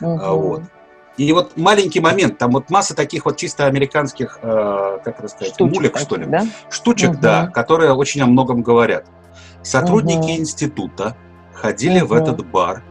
А, 0.00 0.06
Мгм. 0.34 0.40
вот. 0.40 0.62
И 1.18 1.32
вот 1.32 1.56
маленький 1.56 2.00
момент, 2.00 2.38
там 2.38 2.52
вот 2.52 2.70
масса 2.70 2.94
таких 2.94 3.24
вот 3.26 3.36
чисто 3.36 3.66
американских, 3.66 4.38
э, 4.42 4.98
как 5.04 5.18
это 5.18 5.28
сказать, 5.28 5.54
Штучек 5.54 5.74
мулек, 5.74 5.98
что 5.98 6.16
ли, 6.16 6.26
Да? 6.26 6.46
штучек, 6.70 7.10
Мгм. 7.10 7.20
да, 7.20 7.46
которые 7.48 7.92
очень 7.92 8.22
о 8.22 8.26
многом 8.26 8.62
говорят. 8.62 9.06
Сотрудники 9.62 10.30
Мгм. 10.30 10.40
института 10.40 11.16
ходили 11.60 12.00
в 12.00 12.12
этот 12.12 12.46
бар 12.46 12.82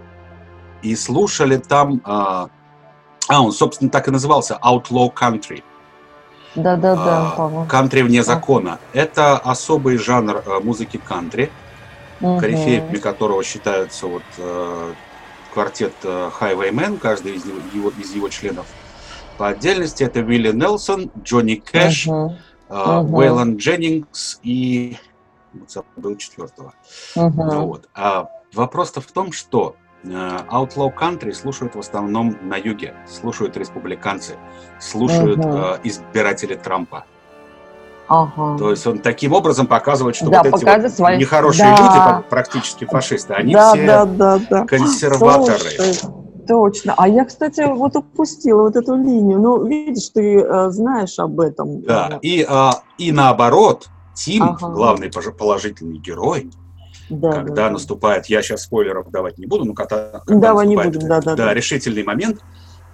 и 0.82 0.96
слушали 0.96 1.58
там, 1.58 2.02
а, 2.04 2.50
а, 3.28 3.42
он, 3.42 3.52
собственно, 3.52 3.90
так 3.90 4.08
и 4.08 4.12
назывался, 4.12 4.60
Outlaw 4.64 5.14
Country, 5.14 5.64
Да, 6.56 6.76
да, 6.76 6.96
да, 6.96 7.28
а, 7.32 7.36
по-моему. 7.36 7.68
кантри 7.68 8.02
вне 8.02 8.24
закона. 8.24 8.80
Это 8.94 9.38
особый 9.38 9.98
жанр 9.98 10.44
э, 10.46 10.60
музыки 10.60 10.98
кантри, 10.98 11.52
Мгм. 12.22 12.40
корифеями 12.40 12.98
которого 12.98 13.44
считаются 13.44 14.08
вот 14.08 14.24
э, 14.38 14.94
квартет 15.54 15.94
э, 16.04 16.30
Highwaymen, 16.40 16.98
каждый 16.98 17.36
из 17.36 17.46
его, 17.46 17.90
из 17.90 18.14
его 18.16 18.30
членов. 18.30 18.66
По 19.38 19.50
отдельности 19.50 20.04
это 20.04 20.22
Вилли 20.22 20.52
Нелсон, 20.54 21.12
Джонни 21.24 21.56
Кэш, 21.56 22.08
э, 22.08 22.12
Мгм. 22.12 23.14
Уэйлон 23.14 23.58
Дженнингс 23.58 24.40
и 24.44 24.98
вот 25.54 25.70
забыл 25.72 26.16
четвертого. 26.18 26.74
Ну 27.16 27.66
вот. 27.68 27.90
А 27.94 28.28
вопрос-то 28.56 29.02
в 29.02 29.08
том, 29.12 29.32
что 29.32 29.76
э, 30.04 30.08
Outlaw 30.10 30.92
Country 30.98 31.34
слушают 31.34 31.76
в 31.76 31.80
основном 31.80 32.36
на 32.42 32.56
юге, 32.58 32.94
слушают 33.08 33.58
республиканцы, 33.58 34.36
слушают 34.80 35.38
Мгм. 35.40 35.56
э, 35.56 35.78
избиратели 35.84 36.56
Трампа. 36.56 37.06
Ага. 38.08 38.58
То 38.60 38.70
есть 38.70 38.86
он 38.86 39.00
таким 39.00 39.34
образом 39.34 39.66
показывает, 39.66 40.16
что 40.16 40.30
Да, 40.30 40.44
вот 40.44 40.62
эти 40.62 40.64
вот 40.64 40.92
свои- 40.92 41.18
нехорошие 41.18 41.76
Да. 41.76 41.82
люди, 41.84 41.98
пр- 42.22 42.30
практически 42.30 42.86
фашисты, 42.86 43.34
они 43.34 43.54
да, 43.54 43.74
все 43.74 43.86
да, 43.88 44.06
да, 44.06 44.40
да. 44.50 44.66
консерваторы. 44.66 45.58
Слушай, 45.60 46.12
Точно. 46.48 46.94
А 46.96 47.08
я, 47.08 47.26
кстати, 47.26 47.62
вот 47.68 47.96
упустила 47.96 48.62
вот 48.62 48.76
эту 48.76 48.94
линию. 48.96 49.40
Ну, 49.40 49.66
видишь, 49.66 50.10
ты 50.10 50.38
э, 50.42 50.70
знаешь 50.70 51.18
об 51.18 51.40
этом. 51.40 51.82
Да. 51.82 52.10
Э, 52.12 52.20
И, 52.22 52.46
а, 52.48 52.84
и 53.00 53.12
наоборот, 53.12 53.88
Тим, 54.14 54.44
Ага. 54.44 54.68
главный 54.70 55.10
положительный 55.10 55.98
герой, 55.98 56.52
да, 57.10 57.32
когда 57.32 57.56
да, 57.56 57.70
наступает, 57.72 58.28
я 58.28 58.42
сейчас 58.42 58.64
спойлеров 58.64 59.10
давать 59.12 59.38
не 59.38 59.46
буду, 59.46 59.66
но 59.66 59.74
когда, 59.74 60.22
когда 60.26 60.50
Давай 60.50 60.68
не 60.68 60.76
наступает 60.76 60.94
будем, 60.96 61.10
да, 61.10 61.22
да, 61.22 61.36
да. 61.36 61.54
решительный 61.54 62.04
момент, 62.04 62.40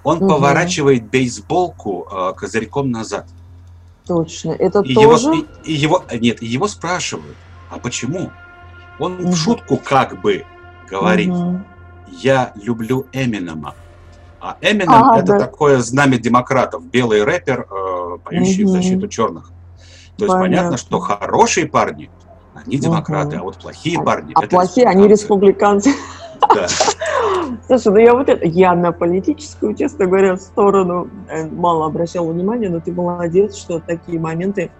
он 0.03 0.19
Мгм. 0.19 0.27
поворачивает 0.29 1.09
бейсболку 1.09 2.07
э, 2.11 2.33
козырьком 2.35 2.91
назад. 2.91 3.27
Точно. 4.07 4.51
Это 4.51 4.81
И 4.81 4.93
его, 4.93 5.13
тоже... 5.13 5.35
и, 5.35 5.71
и 5.71 5.73
его, 5.73 6.05
нет, 6.11 6.41
и 6.41 6.45
его 6.47 6.67
спрашивают, 6.67 7.37
а 7.69 7.79
почему? 7.79 8.33
Он 8.97 9.19
Мгм. 9.19 9.31
в 9.31 9.37
шутку 9.37 9.77
как 9.77 10.19
бы 10.19 10.45
говорит, 10.89 11.29
Мгм. 11.29 11.65
я 12.05 12.51
люблю 12.55 13.07
Эминема. 13.11 13.75
А 14.39 14.57
Эминем 14.59 14.91
Ага, 14.91 15.19
это 15.19 15.33
да. 15.33 15.39
такое 15.39 15.79
знамя 15.79 16.17
демократов, 16.17 16.83
белый 16.87 17.23
рэпер, 17.23 17.61
э, 17.61 18.17
поющий 18.23 18.63
в 18.63 18.67
Мгм. 18.67 18.73
защиту 18.73 19.07
черных. 19.07 19.53
То 20.17 20.25
есть 20.25 20.35
Понятно. 20.35 20.71
понятно, 20.71 20.77
что 20.77 20.99
хорошие 20.99 21.67
парни, 21.67 22.11
они 22.53 22.77
демократы, 22.77 23.37
а 23.37 23.43
вот 23.43 23.57
плохие 23.57 23.99
А- 23.99 24.03
парни, 24.03 24.33
А 24.35 24.41
плохие, 24.41 24.87
они 24.87 25.07
республиканцы. 25.07 25.91
Да. 26.53 26.67
Слушай, 27.67 27.91
ну 27.93 27.97
я 27.97 28.13
вот 28.13 28.29
это, 28.29 28.45
я 28.45 28.73
на 28.75 28.91
политическую, 28.91 29.75
честно 29.75 30.05
говоря, 30.05 30.37
сторону 30.37 31.09
э, 31.29 31.47
мало 31.49 31.85
обращала 31.85 32.31
внимания, 32.31 32.69
но 32.69 32.79
ты 32.79 32.91
молодец, 32.91 33.55
что 33.55 33.79
такие 33.79 34.19
моменты 34.19 34.71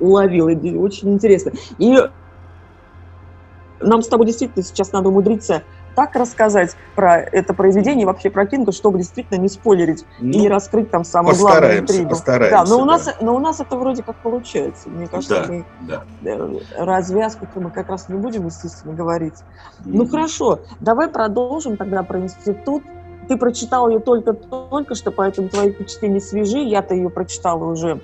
уловил. 0.00 0.48
И 0.48 0.74
очень 0.74 1.12
интересно. 1.12 1.52
И 1.78 1.98
нам 3.80 4.02
с 4.02 4.08
тобой 4.08 4.26
действительно 4.26 4.64
сейчас 4.64 4.92
надо 4.92 5.08
умудриться 5.08 5.62
так 5.94 6.14
рассказать 6.16 6.76
про 6.94 7.16
это 7.18 7.54
произведение, 7.54 8.06
вообще 8.06 8.30
про 8.30 8.46
Кинга, 8.46 8.72
чтобы 8.72 8.98
действительно 8.98 9.38
не 9.38 9.48
спойлерить 9.48 10.06
и 10.18 10.24
не 10.24 10.48
Ну, 10.48 10.54
раскрыть 10.54 10.90
там 10.90 11.02
главную 11.02 11.34
постараемся, 11.36 11.82
интригу. 11.94 12.10
постараемся, 12.10 12.64
да, 12.64 12.70
но 12.76 12.82
у 12.82 12.84
нас, 12.84 13.04
да. 13.04 13.14
но 13.20 13.34
у 13.36 13.38
нас 13.38 13.60
это 13.60 13.76
вроде 13.76 14.02
как 14.02 14.16
получается. 14.16 14.88
Мне 14.90 15.06
кажется, 15.06 15.44
Да, 15.46 15.52
мы 15.52 15.66
да. 15.80 16.02
э, 16.30 16.58
развязку 16.78 17.46
мы 17.56 17.70
как 17.70 17.88
раз 17.88 18.08
не 18.08 18.16
будем, 18.18 18.46
естественно, 18.46 18.94
говорить. 18.94 19.42
Ну 19.84 20.02
Мгм. 20.04 20.10
хорошо, 20.10 20.60
давай 20.80 21.08
продолжим 21.08 21.76
тогда 21.76 22.02
про 22.02 22.20
институт. 22.20 22.82
Ты 23.28 23.36
прочитал 23.36 23.88
ее 23.88 24.00
только 24.00 24.32
только 24.32 24.94
что, 24.94 25.10
поэтому 25.12 25.48
твои 25.48 25.72
впечатления 25.72 26.20
свежи. 26.20 26.58
Я-то 26.58 26.94
ее 26.94 27.08
прочитала 27.08 27.64
уже 27.64 28.00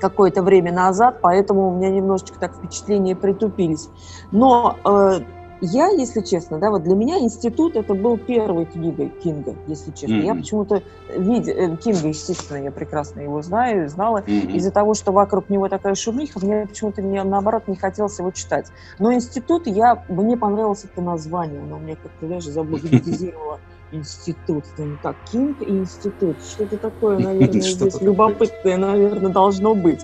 какое-то 0.00 0.42
время 0.42 0.72
назад, 0.72 1.18
поэтому 1.22 1.68
у 1.68 1.74
меня 1.76 1.90
немножечко 1.90 2.38
так 2.38 2.54
впечатления 2.54 3.16
притупились. 3.16 3.88
Но 4.30 4.76
э, 4.84 5.20
я, 5.60 5.88
если 5.88 6.20
честно, 6.22 6.58
да, 6.58 6.70
вот 6.70 6.82
для 6.82 6.94
меня 6.94 7.18
институт 7.18 7.76
это 7.76 7.94
был 7.94 8.18
первой 8.18 8.66
книгой 8.66 9.10
Кинга, 9.10 9.56
если 9.66 9.90
честно. 9.92 10.20
Я 10.22 10.32
Мгм. 10.32 10.42
почему-то 10.42 10.82
видя 11.08 11.52
э, 11.52 11.76
Кинга, 11.78 12.08
естественно, 12.08 12.58
я 12.58 12.70
прекрасно 12.72 13.20
его 13.20 13.40
знаю, 13.42 13.88
знала, 13.88 14.24
Мгм. 14.26 14.50
из-за 14.56 14.70
того, 14.70 14.94
что 14.94 15.12
вокруг 15.12 15.48
него 15.48 15.68
такая 15.68 15.94
шумиха, 15.94 16.40
мне 16.40 16.66
почему-то 16.66 17.02
не, 17.02 17.22
наоборот 17.22 17.68
не 17.68 17.76
хотелось 17.76 18.18
его 18.18 18.30
читать. 18.32 18.70
Но 18.98 19.12
институт, 19.12 19.66
я, 19.66 20.04
мне 20.08 20.36
понравилось 20.36 20.84
это 20.84 21.00
название, 21.02 21.62
оно 21.62 21.78
мне 21.78 21.96
как-то 21.96 22.26
даже 22.26 22.50
загипнотизировало 22.50 23.60
институт. 23.96 24.64
Думаю, 24.76 24.98
так, 25.02 25.16
Кинг 25.30 25.60
и 25.60 25.78
институт, 25.78 26.42
что-то 26.42 26.78
такое, 26.78 27.18
наверное, 27.20 27.60
здесь 27.60 28.00
любопытное, 28.00 28.76
наверное, 28.76 29.32
должно 29.32 29.74
быть. 29.74 30.00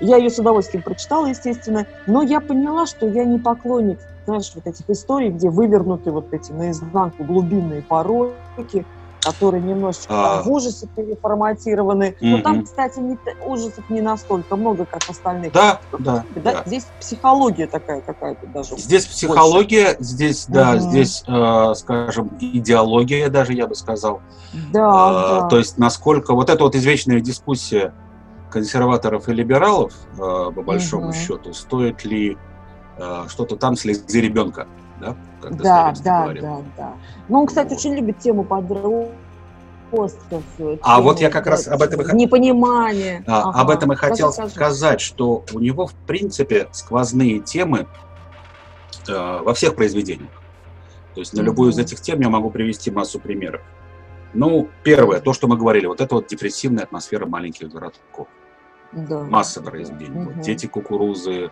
Я 0.00 0.16
ее 0.16 0.30
с 0.30 0.38
удовольствием 0.38 0.82
прочитала, 0.82 1.26
естественно, 1.26 1.86
но 2.06 2.22
я 2.22 2.40
поняла, 2.40 2.86
что 2.86 3.08
я 3.08 3.24
не 3.24 3.38
поклонник, 3.38 3.98
знаешь, 4.26 4.52
вот 4.54 4.66
этих 4.66 4.88
историй, 4.88 5.30
где 5.30 5.50
вывернуты 5.50 6.12
вот 6.12 6.28
эти 6.32 6.52
наизнанку 6.52 7.24
глубинные 7.24 7.82
пороки, 7.82 8.86
которые 9.22 9.62
немножечко 9.62 10.38
А. 10.38 10.42
в 10.42 10.50
ужасе 10.50 10.86
переформатированы. 10.94 12.16
Но 12.20 12.42
там, 12.42 12.64
кстати, 12.64 12.98
не 12.98 13.18
ужасов 13.44 13.84
не 13.88 14.00
настолько 14.00 14.56
много, 14.56 14.86
как 14.86 15.02
остальных. 15.08 15.52
Да, 15.52 15.80
да, 15.98 16.24
Да, 16.30 16.40
да. 16.52 16.62
Здесь 16.66 16.86
психология 16.98 17.66
такая 17.66 18.00
какая-то 18.00 18.46
даже. 18.46 18.76
Здесь 18.76 19.06
психология, 19.06 19.96
здесь, 19.98 20.46
да, 20.46 20.72
Мгм. 20.72 20.80
здесь, 20.80 21.22
э, 21.26 21.74
скажем, 21.74 22.36
идеология 22.40 23.28
даже, 23.28 23.52
я 23.52 23.66
бы 23.66 23.74
сказал. 23.74 24.22
Да, 24.72 24.88
А, 24.90 25.40
да. 25.42 25.48
То 25.48 25.58
есть 25.58 25.78
насколько 25.78 26.34
вот 26.34 26.50
эта 26.50 26.64
вот 26.64 26.74
извечная 26.74 27.20
дискуссия 27.20 27.92
консерваторов 28.50 29.28
и 29.28 29.32
либералов, 29.32 29.92
э, 30.12 30.16
по 30.18 30.62
большому 30.62 31.06
Мгм. 31.08 31.12
счету, 31.14 31.52
стоит 31.52 32.04
ли 32.04 32.36
э, 33.02 33.24
что-то 33.28 33.56
там 33.56 33.76
слезы 33.76 34.20
ребенка, 34.20 34.66
да, 35.00 35.16
как 35.40 35.56
Да, 35.56 35.94
да, 36.04 36.22
говорил. 36.24 36.42
да, 36.42 36.62
да. 36.76 36.92
Ну, 37.28 37.40
он, 37.40 37.46
кстати, 37.46 37.70
Вот. 37.70 37.78
очень 37.78 37.94
любит 37.94 38.18
тему 38.18 38.44
подростков. 38.44 39.14
А 40.82 41.00
вот 41.00 41.20
я 41.20 41.30
как 41.30 41.46
раз 41.46 41.64
да, 41.64 41.74
об 41.74 41.82
этом 41.82 42.00
и 42.00 42.04
хот- 42.04 42.14
Непонимание. 42.14 43.24
А, 43.26 43.48
Ага. 43.50 43.60
Об 43.60 43.70
этом 43.70 43.92
и 43.92 43.96
хотел 43.96 44.32
Скажи, 44.32 44.50
скажи. 44.50 44.70
сказать, 44.74 45.00
что 45.00 45.44
у 45.52 45.58
него, 45.58 45.86
в 45.86 45.94
принципе, 45.94 46.68
сквозные 46.72 47.40
темы 47.40 47.86
э, 49.08 49.38
во 49.42 49.54
всех 49.54 49.74
произведениях. 49.74 50.30
То 51.14 51.20
есть 51.20 51.32
на 51.34 51.40
любую 51.40 51.70
из 51.72 51.78
этих 51.78 52.00
тем 52.00 52.20
я 52.20 52.28
могу 52.28 52.50
привести 52.50 52.90
массу 52.90 53.18
примеров. 53.18 53.62
Ну, 54.32 54.68
первое, 54.84 55.18
то, 55.20 55.32
что 55.32 55.48
мы 55.48 55.56
говорили, 55.56 55.86
вот 55.86 56.00
это 56.00 56.14
вот 56.14 56.28
депрессивная 56.28 56.84
атмосфера 56.84 57.26
маленьких 57.26 57.68
городков. 57.68 58.28
Да. 58.92 59.22
Масса 59.22 59.60
произведений. 59.60 60.24
Вот 60.24 60.34
Мгм. 60.34 60.42
Дети 60.42 60.66
кукурузы, 60.66 61.50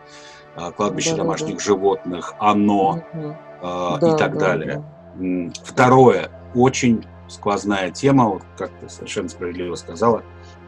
кладбище 0.77 1.11
Да-да-да. 1.11 1.25
домашних 1.25 1.61
животных, 1.61 2.35
оно 2.39 3.03
Мгм. 3.13 3.31
э, 3.31 3.37
Да, 3.63 3.97
и 3.97 4.19
так 4.19 4.35
да, 4.35 4.39
далее. 4.39 4.85
М, 5.19 5.53
Второе, 5.65 6.31
очень 6.55 7.05
сквозная 7.29 7.91
тема, 7.91 8.29
вот 8.29 8.43
как 8.57 8.71
ты 8.81 8.89
совершенно 8.89 9.29
справедливо 9.29 9.75
сказала, 9.75 10.23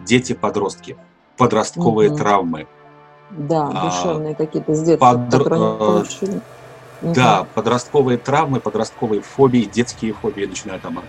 дети-подростки, 0.05 0.97
подростковые 1.37 2.11
Мгм. 2.11 2.19
травмы. 2.19 2.69
Да, 3.31 3.71
А, 3.73 3.85
душевные 3.87 4.35
какие-то 4.35 4.75
с 4.75 4.83
детства, 4.83 5.15
подр- 5.15 5.45
которые 5.45 5.75
э, 5.75 5.79
получили. 5.79 6.43
Да, 7.01 7.45
подростковые 7.55 8.19
травмы, 8.19 8.61
подростковые 8.61 9.23
фобии, 9.23 9.65
детские 9.65 10.13
фобии, 10.13 10.45
начиная 10.45 10.79
там 10.79 10.99
от 10.99 11.05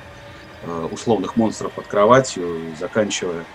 э, 0.63 0.87
условных 0.91 1.35
монстров 1.35 1.73
под 1.73 1.87
кроватью, 1.87 2.75
заканчивая 2.75 3.45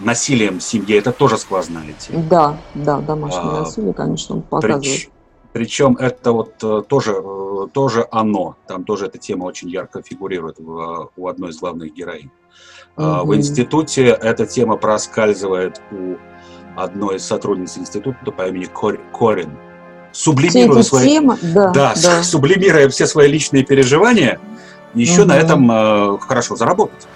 насилием 0.00 0.58
в 0.58 0.62
семье, 0.62 0.98
это 0.98 1.12
тоже 1.12 1.38
сквозная 1.38 1.92
тема. 1.98 2.22
Да, 2.24 2.58
да, 2.74 2.98
домашнее 3.00 3.40
А, 3.42 3.60
насилие, 3.60 3.94
конечно, 3.94 4.36
он 4.36 4.42
показывает. 4.42 4.84
Прич- 4.84 5.08
причем 5.52 5.96
это 5.96 6.32
вот 6.32 6.54
э, 6.64 6.82
тоже, 6.88 7.12
э, 7.22 7.66
тоже 7.72 8.06
оно, 8.10 8.56
там 8.66 8.84
тоже 8.84 9.06
эта 9.06 9.18
тема 9.18 9.44
очень 9.44 9.70
ярко 9.70 10.02
фигурирует 10.02 10.58
в- 10.58 11.10
у 11.16 11.28
одной 11.28 11.50
из 11.50 11.58
главных 11.58 11.94
героинь. 11.94 12.30
А, 12.96 13.22
В 13.24 13.34
институте 13.36 14.06
эта 14.06 14.46
тема 14.46 14.76
проскальзывает 14.76 15.80
у 15.92 16.16
одной 16.76 17.16
из 17.16 17.24
сотрудниц 17.24 17.78
института 17.78 18.32
по 18.32 18.48
имени 18.48 18.64
Кор- 18.64 19.00
Корин. 19.16 19.50
Сублимируя 20.10 20.82
свои, 20.82 21.08
темы, 21.08 21.38
да, 21.42 21.70
да, 21.70 21.94
да. 22.02 22.22
сублимируя 22.24 22.88
все 22.88 23.06
свои 23.06 23.28
личные 23.28 23.64
переживания, 23.64 24.40
еще 24.94 25.24
на 25.24 25.34
Мгм. 25.36 25.44
этом 25.44 25.70
э, 25.70 26.18
хорошо 26.18 26.56
заработать. 26.56 27.06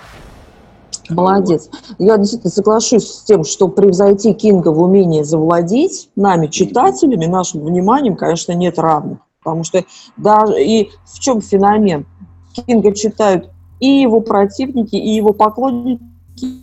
Молодец. 1.10 1.70
Я 1.98 2.16
действительно 2.16 2.50
соглашусь 2.50 3.08
с 3.08 3.24
тем, 3.24 3.44
что 3.44 3.68
превзойти 3.68 4.34
Кинга 4.34 4.68
в 4.68 4.80
умении 4.80 5.22
завладеть 5.22 6.10
нами, 6.16 6.48
читателями, 6.48 7.26
нашим 7.26 7.64
вниманием, 7.64 8.16
конечно, 8.16 8.52
нет 8.52 8.78
равных. 8.78 9.18
Потому 9.42 9.64
что 9.64 9.84
даже 10.16 10.62
и 10.62 10.90
в 11.04 11.18
чем 11.20 11.40
феномен? 11.40 12.06
Кинга 12.54 12.94
читают 12.94 13.50
и 13.80 13.86
его 13.86 14.20
противники, 14.20 14.96
и 14.96 15.10
его 15.10 15.32
поклонники, 15.32 16.02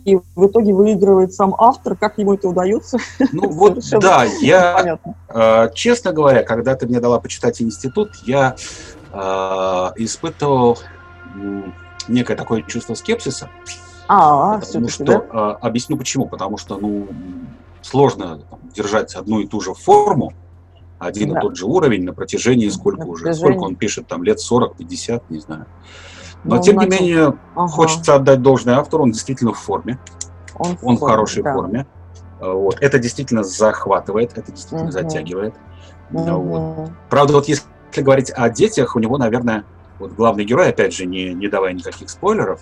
и 0.04 0.18
в 0.34 0.46
итоге 0.46 0.72
выигрывает 0.72 1.34
сам 1.34 1.54
автор. 1.58 1.96
Как 1.96 2.18
ему 2.18 2.34
это 2.34 2.48
удается? 2.48 2.98
Ну 3.32 3.48
вот, 3.50 3.78
да, 4.00 4.24
я. 4.40 4.98
Э, 5.28 5.68
Честно 5.74 6.12
говоря, 6.12 6.42
когда 6.42 6.74
ты 6.74 6.86
мне 6.86 7.00
дала 7.00 7.20
почитать 7.20 7.60
институт, 7.60 8.10
я 8.26 8.56
э, 9.12 9.18
испытывал 9.96 10.78
некое 12.08 12.36
такое 12.36 12.62
чувство 12.62 12.94
скепсиса. 12.94 13.48
А, 14.08 14.58
потому 14.58 14.86
все-таки, 14.86 14.90
что, 14.92 15.04
да? 15.04 15.22
э, 15.60 15.66
объясню 15.66 15.96
почему. 15.96 16.26
Потому 16.26 16.56
что 16.58 16.78
ну, 16.78 17.08
сложно 17.82 18.38
там, 18.50 18.58
держать 18.74 19.14
одну 19.14 19.40
и 19.40 19.46
ту 19.46 19.60
же 19.60 19.74
форму, 19.74 20.32
один 20.98 21.32
Да. 21.32 21.38
и 21.38 21.42
тот 21.42 21.56
же 21.56 21.66
уровень 21.66 22.04
на 22.04 22.12
протяжении 22.12 22.68
сколько 22.68 23.00
На 23.04 23.06
уже, 23.06 23.24
протяжении. 23.24 23.50
сколько 23.52 23.64
он 23.68 23.76
пишет, 23.76 24.06
там 24.06 24.22
лет 24.22 24.38
40-50, 24.38 25.22
не 25.28 25.40
знаю. 25.40 25.66
Но 26.44 26.56
Ну, 26.56 26.62
тем 26.62 26.78
не 26.78 26.86
менее, 26.86 27.34
Ага. 27.54 27.68
хочется 27.68 28.14
отдать 28.14 28.40
должное 28.42 28.76
автору, 28.78 29.02
он 29.02 29.10
действительно 29.12 29.52
в 29.52 29.58
форме, 29.58 29.98
Он, 30.58 30.78
он 30.82 30.96
в 30.96 31.00
хорошей 31.00 31.42
да. 31.42 31.52
форме. 31.54 31.86
Э, 32.40 32.50
Вот. 32.52 32.78
Это 32.80 32.98
действительно 32.98 33.42
захватывает, 33.42 34.38
это 34.38 34.50
действительно 34.52 34.84
Мгм. 34.84 34.92
затягивает. 34.92 35.54
Э, 36.12 36.32
вот. 36.32 36.90
Правда, 37.10 37.32
вот 37.34 37.48
если 37.48 37.64
говорить 37.96 38.30
о 38.34 38.48
детях, 38.48 38.94
у 38.96 38.98
него, 39.00 39.18
наверное, 39.18 39.64
вот 39.98 40.12
главный 40.12 40.44
герой, 40.44 40.68
опять 40.68 40.94
же, 40.94 41.04
не, 41.06 41.34
не 41.34 41.48
давая 41.48 41.72
никаких 41.72 42.08
спойлеров, 42.10 42.60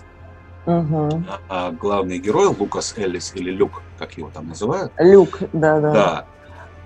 Мгм. 0.65 1.27
а 1.47 1.71
главный 1.71 2.19
герой 2.19 2.47
Лукас 2.47 2.97
Эллис 2.97 3.35
или 3.35 3.51
Люк, 3.51 3.83
как 3.97 4.17
его 4.17 4.31
там 4.31 4.47
называют, 4.47 4.91
Люк, 4.97 5.39
да, 5.53 5.79
да. 5.79 5.91
да. 5.91 6.25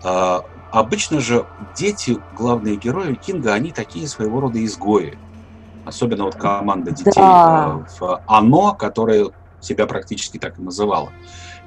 А, 0.03 0.41
обычно 0.71 1.19
же 1.19 1.45
дети, 1.77 2.17
главные 2.33 2.75
герои 2.77 3.15
Кинга, 3.15 3.53
они 3.53 3.71
такие 3.71 4.07
своего 4.07 4.39
рода 4.41 4.63
изгои. 4.63 5.17
Особенно 5.85 6.25
вот 6.25 6.35
команда 6.35 6.91
детей 6.91 7.11
Да. 7.15 7.79
э, 7.79 7.99
в 7.99 8.21
«Оно», 8.27 8.75
которая 8.75 9.27
себя 9.59 9.87
практически 9.87 10.37
так 10.37 10.59
и 10.59 10.61
называла. 10.61 11.11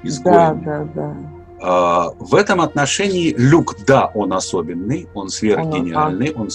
Да, 0.02 0.08
Изгоями. 0.08 0.64
да, 0.64 0.84
да. 0.94 1.16
А, 1.62 2.08
В 2.18 2.34
этом 2.34 2.60
отношении 2.60 3.34
Люк, 3.36 3.74
да, 3.86 4.10
он 4.14 4.32
особенный, 4.32 5.08
он 5.14 5.26
а. 5.26 5.30
сверхгениальный, 5.30 6.32
он 6.34 6.50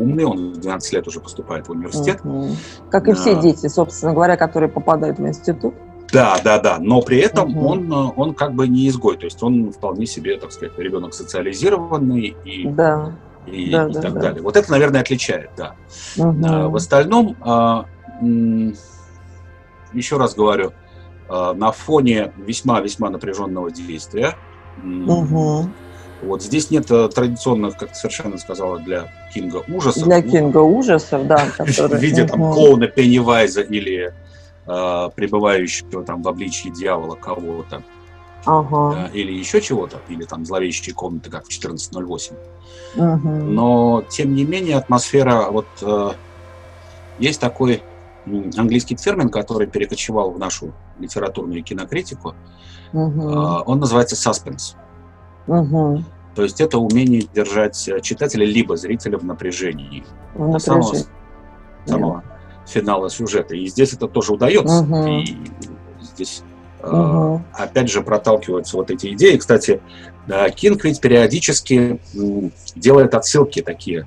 сверхумный, 0.00 0.24
он 0.24 0.52
в 0.52 0.60
12 0.60 0.92
лет 0.92 1.06
уже 1.08 1.20
поступает 1.20 1.68
в 1.68 1.70
университет. 1.70 2.24
Мгм. 2.24 2.56
Как 2.90 3.08
и 3.08 3.14
все 3.14 3.40
дети, 3.40 3.66
собственно 3.68 4.12
говоря, 4.12 4.36
которые 4.36 4.70
попадают 4.70 5.18
в 5.18 5.26
институт. 5.26 5.74
Да, 6.12 6.38
да, 6.42 6.58
да, 6.58 6.78
но 6.80 7.02
при 7.02 7.18
этом 7.18 7.50
Мгм. 7.50 7.66
он, 7.66 7.92
э, 7.92 8.12
он 8.16 8.34
как 8.34 8.54
бы 8.54 8.66
не 8.66 8.88
изгой, 8.88 9.16
то 9.16 9.26
есть 9.26 9.40
он 9.44 9.70
вполне 9.70 10.06
себе, 10.06 10.36
так 10.38 10.50
сказать, 10.50 10.76
ребенок 10.76 11.14
социализированный 11.14 12.36
и, 12.44 12.66
Да. 12.68 13.16
и, 13.46 13.70
да, 13.70 13.86
и 13.86 13.92
да, 13.92 14.00
так 14.00 14.14
да. 14.14 14.20
далее. 14.20 14.42
Вот 14.42 14.56
это, 14.56 14.70
наверное, 14.72 15.02
отличает, 15.02 15.50
да. 15.56 15.74
Мгм. 16.16 16.44
А, 16.44 16.68
В 16.68 16.74
остальном, 16.74 17.36
а, 17.42 17.84
м, 18.20 18.74
еще 19.92 20.16
раз 20.16 20.34
говорю, 20.34 20.72
а, 21.28 21.54
на 21.54 21.70
фоне 21.70 22.32
весьма-весьма 22.36 23.10
напряженного 23.10 23.70
действия, 23.70 24.36
Мгм. 24.76 25.76
вот 26.22 26.42
здесь 26.42 26.72
нет 26.72 26.90
э, 26.90 27.08
традиционных, 27.08 27.76
как 27.76 27.90
ты 27.90 27.94
совершенно 27.94 28.36
сказала, 28.38 28.80
для 28.80 29.12
Кинга 29.32 29.62
ужасов. 29.68 30.04
Для 30.04 30.20
Ну, 30.20 30.30
Кинга 30.30 30.58
ужасов, 30.58 31.26
да, 31.26 31.36
в 31.46 31.56
которые... 31.56 32.00
виде 32.00 32.24
там 32.26 32.40
клоуна 32.52 32.86
Пеннивайза 32.88 33.62
или 33.62 34.12
э, 34.66 35.10
пребывающего 35.14 36.02
там 36.04 36.22
в 36.22 36.28
обличье 36.28 36.70
дьявола 36.72 37.14
кого-то, 37.16 37.82
Ага. 38.44 39.08
э, 39.12 39.16
или 39.16 39.32
еще 39.32 39.60
чего-то, 39.60 40.00
или 40.08 40.24
там 40.24 40.44
зловещие 40.44 40.94
комнаты, 40.94 41.30
как 41.30 41.44
в 41.44 41.48
14.08. 41.48 42.32
Мгм. 42.96 43.54
Но, 43.54 44.02
тем 44.08 44.34
не 44.34 44.44
менее, 44.44 44.76
атмосфера, 44.76 45.50
вот 45.50 45.66
э, 45.82 46.10
есть 47.18 47.40
такой 47.40 47.82
английский 48.56 48.96
термин, 48.96 49.28
который 49.28 49.66
перекочевал 49.66 50.30
в 50.32 50.38
нашу 50.38 50.72
литературную 50.98 51.62
кинокритику, 51.62 52.34
Мгм. 52.92 53.20
э, 53.20 53.62
он 53.66 53.78
называется 53.78 54.16
suspense. 54.16 54.74
Мгм. 55.46 56.04
То 56.34 56.42
есть 56.42 56.60
это 56.60 56.78
умение 56.78 57.22
держать 57.34 57.88
э, 57.88 58.00
читателя 58.00 58.46
либо 58.46 58.76
зрителя 58.76 59.18
в 59.18 59.24
напряжении. 59.24 60.04
В 60.34 60.52
до 60.52 60.58
самого, 60.58 60.84
напряжении. 60.84 61.08
самого 61.86 62.24
финала 62.66 63.10
сюжета. 63.10 63.56
И 63.56 63.66
здесь 63.66 63.92
это 63.92 64.06
тоже 64.06 64.32
удается. 64.32 64.82
Мгм. 64.82 65.06
И 65.08 65.36
здесь 66.02 66.42
Мгм. 66.82 67.44
опять 67.52 67.90
же 67.90 68.00
проталкиваются 68.02 68.76
вот 68.76 68.90
эти 68.90 69.12
идеи. 69.14 69.36
Кстати, 69.36 69.80
Кинг 70.54 70.84
ведь 70.84 71.00
периодически 71.00 72.00
делает 72.76 73.14
отсылки 73.14 73.60
такие, 73.62 74.06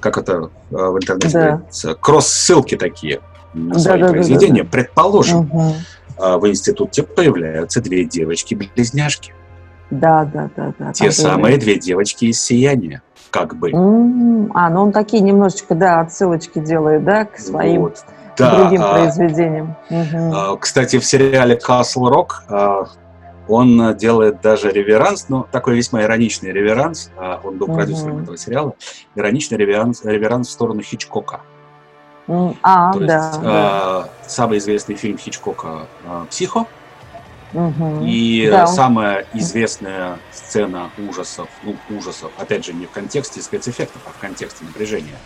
как 0.00 0.18
это 0.18 0.50
э, 0.70 0.74
в 0.76 0.96
интернете 0.96 1.30
Да. 1.32 1.50
говорится, 1.56 1.94
кросс-ссылки 1.94 2.76
такие 2.76 3.20
на 3.54 3.78
свои 3.78 3.98
Да-да-да-да-да. 3.98 4.12
произведения. 4.12 4.64
Предположим, 4.64 5.38
Мгм. 5.52 5.72
э, 6.18 6.36
в 6.36 6.46
институте 6.48 7.02
появляются 7.02 7.80
две 7.80 8.04
девочки-близняшки. 8.04 9.32
Да, 9.92 10.24
да, 10.24 10.48
да, 10.56 10.72
да. 10.78 10.92
Те 10.92 11.12
самые 11.12 11.58
две 11.58 11.78
девочки 11.78 12.24
из 12.24 12.40
«Сияния», 12.42 13.02
как 13.30 13.56
бы. 13.56 13.70
А, 13.70 14.70
ну 14.70 14.82
он 14.82 14.92
такие 14.92 15.22
немножечко, 15.22 15.74
да, 15.74 16.00
отсылочки 16.00 16.60
делает, 16.60 17.04
да, 17.04 17.26
к 17.26 17.38
своим 17.38 17.82
Вот. 17.82 18.04
Да, 18.38 18.56
другим 18.62 18.80
а, 18.82 18.94
произведениям. 18.94 19.76
Мгм. 19.90 20.32
А, 20.34 20.56
Кстати, 20.56 20.98
в 20.98 21.04
сериале 21.04 21.58
Castle 21.58 22.10
Rock 22.10 22.86
он 23.48 23.78
а, 23.82 23.92
делает 23.92 24.40
даже 24.40 24.70
реверанс, 24.70 25.28
но 25.28 25.46
такой 25.52 25.76
весьма 25.76 26.02
ироничный 26.04 26.52
реверанс. 26.52 27.10
а, 27.18 27.40
Он 27.44 27.58
был 27.58 27.66
Мгм. 27.66 27.76
продюсером 27.76 28.22
этого 28.22 28.38
сериала. 28.38 28.72
Ироничный 29.14 29.58
реверанс, 29.58 30.02
реверанс 30.06 30.48
в 30.48 30.52
сторону 30.52 30.80
Хичкока. 30.80 31.40
А, 32.62 32.92
То 32.94 32.98
есть 33.00 33.08
да. 33.08 33.32
да. 33.32 33.40
а, 33.44 34.08
самый 34.26 34.56
известный 34.56 34.94
фильм 34.94 35.18
Хичкока 35.18 35.80
«Психо» 36.30 36.64
Мгм. 37.52 38.04
и 38.06 38.48
Да, 38.50 38.66
самая 38.66 39.26
известная 39.34 40.18
сцена 40.32 40.90
ужасов, 40.96 41.48
ну, 41.62 41.76
ужасов, 41.96 42.32
опять 42.38 42.64
же, 42.64 42.72
не 42.72 42.86
в 42.86 42.90
контексте 42.90 43.42
спецэффектов, 43.42 44.02
а 44.06 44.10
в 44.10 44.18
контексте 44.18 44.64
напряжения 44.64 45.16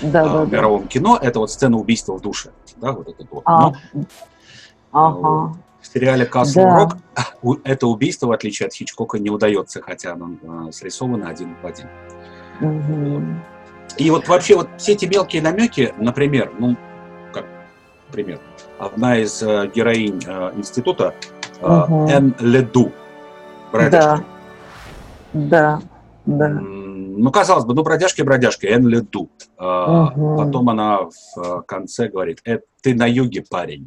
Да, 0.00 0.22
а, 0.22 0.28
да, 0.28 0.44
в 0.44 0.50
да. 0.50 0.56
мировом 0.56 0.86
кино, 0.88 1.18
это 1.20 1.40
вот 1.40 1.50
сцена 1.50 1.76
убийства 1.76 2.14
в 2.16 2.20
душе. 2.20 2.50
Да, 2.76 2.92
вот 2.92 3.08
это 3.08 3.26
вот. 3.30 3.42
А, 3.46 3.60
Но 3.60 3.74
Ага. 4.92 5.54
В 5.80 5.86
сериале 5.92 6.24
Castle 6.32 6.88
Да. 7.16 7.24
У- 7.42 7.56
это 7.64 7.86
убийство, 7.88 8.28
в 8.28 8.32
отличие 8.32 8.68
от 8.68 8.74
Хичкока, 8.74 9.18
не 9.18 9.30
удается, 9.30 9.80
хотя 9.82 10.12
оно 10.12 10.68
э, 10.68 10.72
срисовано 10.72 11.28
один 11.28 11.56
в 11.60 11.66
один. 11.66 11.88
Мгм. 12.60 13.42
И 13.96 14.10
вот 14.10 14.28
вообще 14.28 14.54
вот 14.54 14.68
все 14.78 14.92
эти 14.92 15.06
мелкие 15.06 15.42
намеки, 15.42 15.92
например, 15.98 16.52
ну, 16.58 16.76
как 17.32 17.46
пример, 18.12 18.38
одна 18.78 19.18
из 19.18 19.42
э, 19.42 19.70
героинь 19.74 20.22
э, 20.24 20.52
института, 20.56 21.14
э, 21.62 21.68
Мгм. 21.68 22.06
Эн 22.08 22.34
Леду. 22.40 22.92
Да, 23.72 24.20
да. 26.26 26.46
М, 26.48 27.22
Ну, 27.22 27.30
казалось 27.30 27.64
бы, 27.64 27.74
ну, 27.74 27.82
бродяжка 27.82 28.22
и 28.22 28.24
бродяжка, 28.24 28.66
Эн 28.66 28.86
Леду. 28.86 29.28
Мгм. 29.58 30.36
Потом 30.36 30.68
она 30.70 31.00
в 31.02 31.12
э, 31.38 31.62
конце 31.66 32.08
говорит, 32.08 32.40
«Э, 32.44 32.58
ты 32.82 32.94
на 32.94 33.06
юге, 33.06 33.44
парень. 33.48 33.86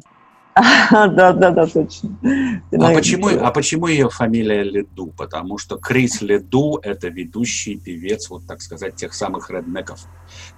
Да, 0.90 1.32
да, 1.32 1.50
да, 1.50 1.66
точно. 1.66 2.10
Ты, 2.22 2.26
А 2.26 2.78
наверное, 2.78 2.96
почему, 2.96 3.28
а 3.28 3.50
почему 3.50 3.86
ее 3.88 4.08
фамилия 4.08 4.62
Леду? 4.62 5.12
Потому 5.16 5.58
что 5.58 5.76
Крис 5.76 6.22
Леду– 6.22 6.78
это 6.82 7.08
ведущий 7.08 7.76
певец, 7.76 8.30
вот 8.30 8.46
так 8.46 8.62
сказать, 8.62 8.96
тех 8.96 9.12
самых 9.12 9.50
реднеков, 9.50 10.00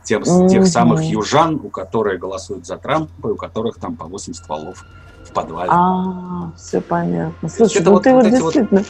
тех 0.05 0.25
самых 0.67 1.03
южан, 1.03 1.61
у 1.63 1.69
которых 1.69 2.21
голосуют 2.21 2.67
за 2.67 2.77
Трампа, 2.77 3.29
и 3.29 3.33
у 3.33 3.37
которых 3.37 3.79
там 3.79 3.97
по 3.97 4.07
8 4.07 4.35
стволов 4.35 4.85
в 5.25 5.33
подвале. 5.33 5.71
А, 5.73 6.53
все 6.57 6.81
понятно. 6.81 7.49
Слушай, 7.49 7.83
ну 7.85 8.01
ты 8.01 8.13
вот 8.13 8.25
вот 8.25 8.33
эти 8.33 8.41
вот- 8.41 8.55
действительно, 8.55 8.85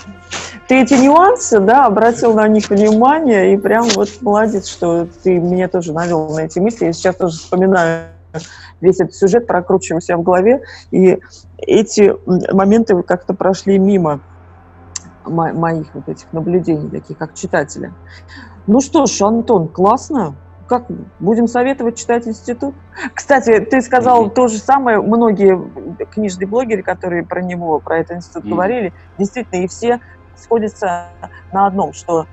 ты 0.69 0.83
эти 0.83 0.95
нюансы, 0.95 1.59
да, 1.59 1.87
обратил 1.87 2.35
на 2.35 2.47
них 2.49 2.69
внимание, 2.69 3.55
и 3.55 3.57
прям 3.57 3.89
вот 3.95 4.11
молодец, 4.21 4.69
что 4.69 5.09
ты 5.23 5.39
меня 5.39 5.69
тоже 5.69 5.93
навел 5.93 6.29
на 6.35 6.41
эти 6.41 6.59
мысли. 6.59 6.87
Я 6.87 6.93
сейчас 6.93 7.17
тоже 7.17 7.39
вспоминаю 7.39 8.09
весь 8.81 9.01
этот 9.01 9.15
сюжет, 9.15 9.47
прокручиваю 9.47 10.01
себя 10.01 10.17
в 10.19 10.23
голове, 10.23 10.61
и 10.91 11.19
эти 11.59 12.15
моменты 12.53 13.01
как-то 13.03 13.35
прошли 13.35 13.79
мимо 13.79 14.21
мо- 15.25 15.53
моих 15.53 15.95
вот 15.95 16.09
этих 16.09 16.33
наблюдений, 16.33 16.91
таких 16.91 17.19
как 17.19 17.35
читателя. 17.35 17.95
Ну 18.67 18.81
что 18.81 19.07
ж, 19.07 19.21
Антон, 19.23 19.69
классно. 19.69 20.37
Как 20.67 20.85
будем 21.19 21.47
советовать 21.47 21.97
читать 21.97 22.27
институт? 22.29 22.77
Кстати, 23.15 23.61
ты 23.61 23.81
сказал 23.81 24.27
Мгм. 24.27 24.35
то 24.35 24.49
же 24.49 24.59
самое. 24.59 25.01
Многие 25.01 25.59
книжные 26.11 26.47
блогеры, 26.47 26.83
которые 26.83 27.25
про 27.25 27.43
него, 27.43 27.81
про 27.81 28.01
этот 28.01 28.19
институт 28.19 28.45
Мгм. 28.45 28.53
говорили, 28.55 28.93
действительно, 29.17 29.63
и 29.63 29.69
все 29.69 29.99
сходятся 30.35 31.15
на 31.53 31.67
одном, 31.67 31.93
что 31.95 32.27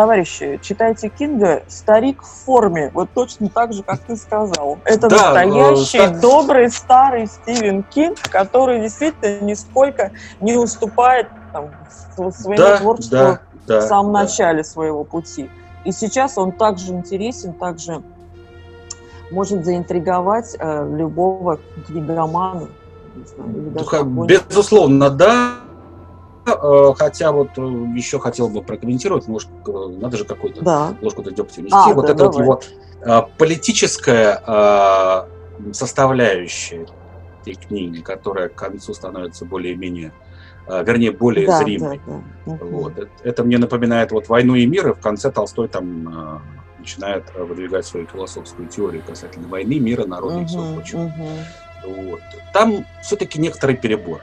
товарищи, 0.00 0.58
читайте 0.62 1.10
Кинга, 1.10 1.62
старик 1.68 2.22
в 2.22 2.44
форме, 2.46 2.90
вот 2.94 3.10
точно 3.12 3.50
так 3.50 3.74
же, 3.74 3.82
как 3.82 4.00
ты 4.00 4.16
сказал. 4.16 4.78
Это 4.86 5.10
Да, 5.10 5.34
настоящий, 5.34 5.98
э, 5.98 6.08
ста- 6.08 6.20
добрый, 6.20 6.70
старый 6.70 7.26
Стивен 7.26 7.82
Кинг, 7.82 8.16
который 8.30 8.80
действительно 8.80 9.44
нисколько 9.44 10.12
не 10.40 10.56
уступает 10.56 11.26
там, 11.52 11.68
св- 12.16 12.34
своему 12.34 12.56
да, 12.62 12.78
творчеству 12.78 13.10
да, 13.10 13.40
да, 13.66 13.80
в 13.80 13.82
самом 13.82 14.14
да. 14.14 14.22
начале 14.22 14.64
своего 14.64 15.04
пути. 15.04 15.50
И 15.84 15.92
сейчас 15.92 16.38
он 16.38 16.52
также 16.52 16.92
интересен, 16.94 17.52
также 17.52 18.02
может 19.30 19.66
заинтриговать 19.66 20.56
э, 20.58 20.94
любого 20.96 21.58
книгомана. 21.86 22.68
не 23.14 23.24
знаю, 23.26 24.24
Безусловно, 24.26 25.10
да. 25.10 25.56
Э, 26.46 26.92
Хотя 26.96 27.32
вот 27.32 27.50
э, 27.56 27.60
еще 27.94 28.18
хотел 28.18 28.48
бы 28.48 28.62
прокомментировать, 28.62 29.28
может, 29.28 29.48
э, 29.66 29.70
надо 30.00 30.16
же 30.16 30.24
какой-то 30.24 30.64
Да. 30.64 30.94
ложку 31.00 31.22
дегтя 31.22 31.60
внести. 31.60 31.68
А, 31.72 31.92
вот 31.92 32.06
да, 32.06 32.12
это 32.12 32.24
вот 32.24 32.32
давай. 32.32 32.46
его 32.46 32.60
э, 33.02 33.22
политическая 33.38 35.26
составляющая 35.72 36.86
этой 37.42 37.54
книги, 37.54 38.00
которая 38.00 38.48
к 38.48 38.54
концу 38.54 38.94
становится 38.94 39.44
более-менее, 39.44 40.12
вернее, 40.66 41.12
более 41.12 41.46
да, 41.46 41.58
зримой. 41.58 42.00
да, 42.06 42.22
да. 42.46 42.58
Вот. 42.64 42.98
Это, 42.98 43.10
это 43.22 43.44
мне 43.44 43.58
напоминает 43.58 44.10
вот 44.12 44.28
«Войну 44.28 44.54
и 44.54 44.66
мир», 44.66 44.88
и 44.88 44.92
в 44.94 45.00
конце 45.00 45.30
Толстой 45.30 45.68
там 45.68 46.42
начинает 46.78 47.24
выдвигать 47.36 47.84
свою 47.86 48.06
философскую 48.06 48.68
теорию 48.68 49.02
касательно 49.06 49.48
войны, 49.48 49.78
мира, 49.78 50.06
народа 50.06 50.40
и 50.40 50.46
всего 50.46 50.74
прочего. 50.74 51.00
мгм. 51.00 51.28
Вот. 52.10 52.20
Там 52.54 52.86
все-таки 53.02 53.38
некоторый 53.40 53.76
перебор, 53.76 54.20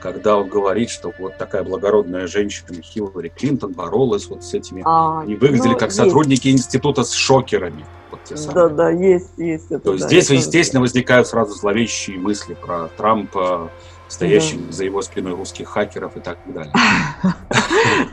когда 0.00 0.36
он 0.36 0.48
говорит, 0.48 0.90
что 0.90 1.12
вот 1.18 1.36
такая 1.36 1.62
благородная 1.64 2.26
женщина 2.26 2.80
Хиллари 2.82 3.28
Клинтон 3.28 3.72
боролась 3.72 4.28
вот 4.28 4.44
с 4.44 4.54
этими... 4.54 4.82
А, 4.84 5.20
Они 5.20 5.34
выглядели 5.34 5.72
ну, 5.72 5.78
как 5.78 5.88
есть. 5.88 5.96
сотрудники 5.96 6.48
института 6.48 7.04
с 7.04 7.12
шокерами. 7.12 7.84
Вот 8.10 8.20
те 8.24 8.36
самые. 8.36 8.54
Да, 8.54 8.68
да, 8.68 8.90
есть, 8.90 9.30
есть. 9.36 9.66
это 9.70 9.80
То 9.80 9.98
да, 9.98 10.06
здесь, 10.06 10.30
естественно, 10.30 10.80
возникают 10.80 11.26
сразу 11.26 11.54
зловещие 11.54 12.18
мысли 12.18 12.54
про 12.54 12.88
Трампа, 12.96 13.70
стоящих 14.08 14.66
Да. 14.66 14.72
за 14.72 14.84
его 14.84 15.02
спиной 15.02 15.34
русских 15.34 15.68
хакеров 15.68 16.16
и 16.16 16.20
так 16.20 16.38
далее. 16.46 16.72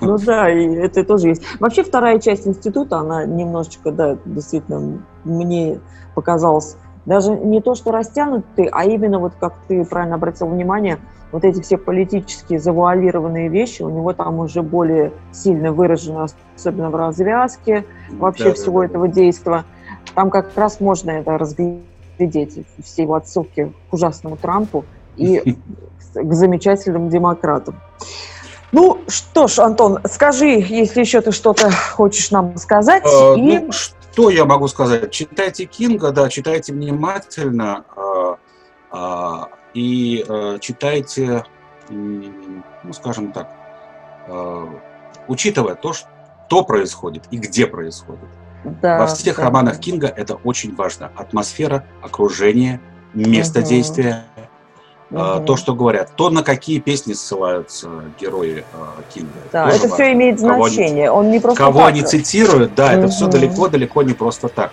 Ну 0.02 0.18
да, 0.18 0.50
и 0.50 0.68
это 0.76 1.04
тоже 1.04 1.30
есть. 1.30 1.44
Вообще 1.60 1.84
вторая 1.84 2.20
часть 2.20 2.48
института, 2.48 2.98
она 2.98 3.26
немножечко, 3.26 3.92
да, 3.92 4.18
действительно, 4.26 5.02
мне 5.24 5.80
показалась 6.14 6.78
даже 7.06 7.32
не 7.32 7.62
то, 7.62 7.76
что 7.76 7.92
растянутый, 7.92 8.68
а 8.72 8.84
именно 8.84 9.20
вот 9.20 9.34
как 9.40 9.54
ты 9.68 9.86
правильно 9.86 10.16
обратил 10.16 10.48
внимание, 10.48 11.00
вот 11.32 11.44
эти 11.44 11.62
все 11.62 11.78
политические 11.78 12.60
завуалированные 12.60 13.50
вещи, 13.50 13.82
у 13.82 13.90
него 13.90 14.14
там 14.14 14.40
уже 14.40 14.62
более 14.62 15.12
сильно 15.32 15.72
выражено, 15.72 16.28
особенно 16.56 16.90
в 16.90 16.96
развязке 16.96 17.86
вообще 18.12 18.46
Да, 18.46 18.50
да, 18.52 18.56
всего 18.56 18.80
да, 18.82 18.86
этого 18.86 19.08
действия. 19.08 19.66
Там 20.14 20.30
как 20.30 20.56
раз 20.56 20.80
можно 20.80 21.12
это 21.12 21.38
разглядеть, 21.38 22.66
все 22.84 23.04
его 23.04 23.16
отсылки 23.16 23.74
к 23.90 23.94
ужасному 23.94 24.38
Трампу 24.38 24.86
и 25.18 25.58
к 26.14 26.34
замечательным 26.34 27.10
демократам. 27.10 27.80
Ну 28.72 29.00
что 29.08 29.48
ж, 29.48 29.60
Антон, 29.60 30.00
скажи, 30.10 30.48
если 30.48 31.00
еще 31.00 31.22
ты 31.22 31.32
что-то 31.32 31.72
хочешь 31.72 32.32
нам 32.32 32.58
сказать. 32.58 33.04
А, 33.06 33.34
и... 33.36 33.60
Ну, 33.60 33.72
что 33.72 34.30
я 34.30 34.46
могу 34.46 34.68
сказать? 34.68 35.12
Читайте 35.12 35.66
Кинга, 35.66 36.12
да, 36.12 36.30
читайте 36.30 36.74
внимательно 36.74 37.86
а, 37.96 38.38
а, 38.92 39.50
и 39.76 40.26
а, 40.28 40.58
читайте, 40.60 41.44
ну, 41.90 42.94
скажем 42.94 43.32
так, 43.32 43.52
а, 44.28 44.68
учитывая 45.28 45.76
то, 45.76 45.94
что 45.94 46.64
происходит 46.64 47.26
и 47.30 47.38
где 47.38 47.68
происходит. 47.68 48.30
да, 48.82 49.00
Во 49.00 49.08
всех 49.08 49.38
да, 49.38 49.44
романах. 49.44 49.80
Кинга 49.80 50.08
это 50.08 50.36
очень 50.36 50.74
важно. 50.76 51.12
Атмосфера, 51.16 51.86
окружение, 52.02 52.80
место 53.14 53.60
Мгм. 53.60 53.68
действия, 53.70 54.26
Мгм. 55.16 55.46
то, 55.46 55.56
что 55.56 55.74
говорят, 55.74 56.12
то, 56.16 56.30
на 56.30 56.44
какие 56.44 56.80
песни 56.80 57.14
ссылаются 57.14 57.88
герои 58.20 58.66
а, 58.74 58.96
Кинга. 59.14 59.32
Да, 59.52 59.70
это 59.70 59.82
важно. 59.88 59.94
все 59.96 60.12
имеет 60.14 60.40
Кого 60.42 60.66
они- 60.66 60.76
значение. 60.76 61.10
Он 61.12 61.32
не 61.32 61.40
просто 61.40 61.64
Кого 61.64 61.80
так. 61.80 61.88
они 61.90 62.02
цитируют, 62.04 62.76
да, 62.76 62.94
это 62.94 63.08
все 63.08 63.28
далеко-далеко 63.28 64.04
не 64.04 64.14
просто 64.14 64.50
так. 64.50 64.72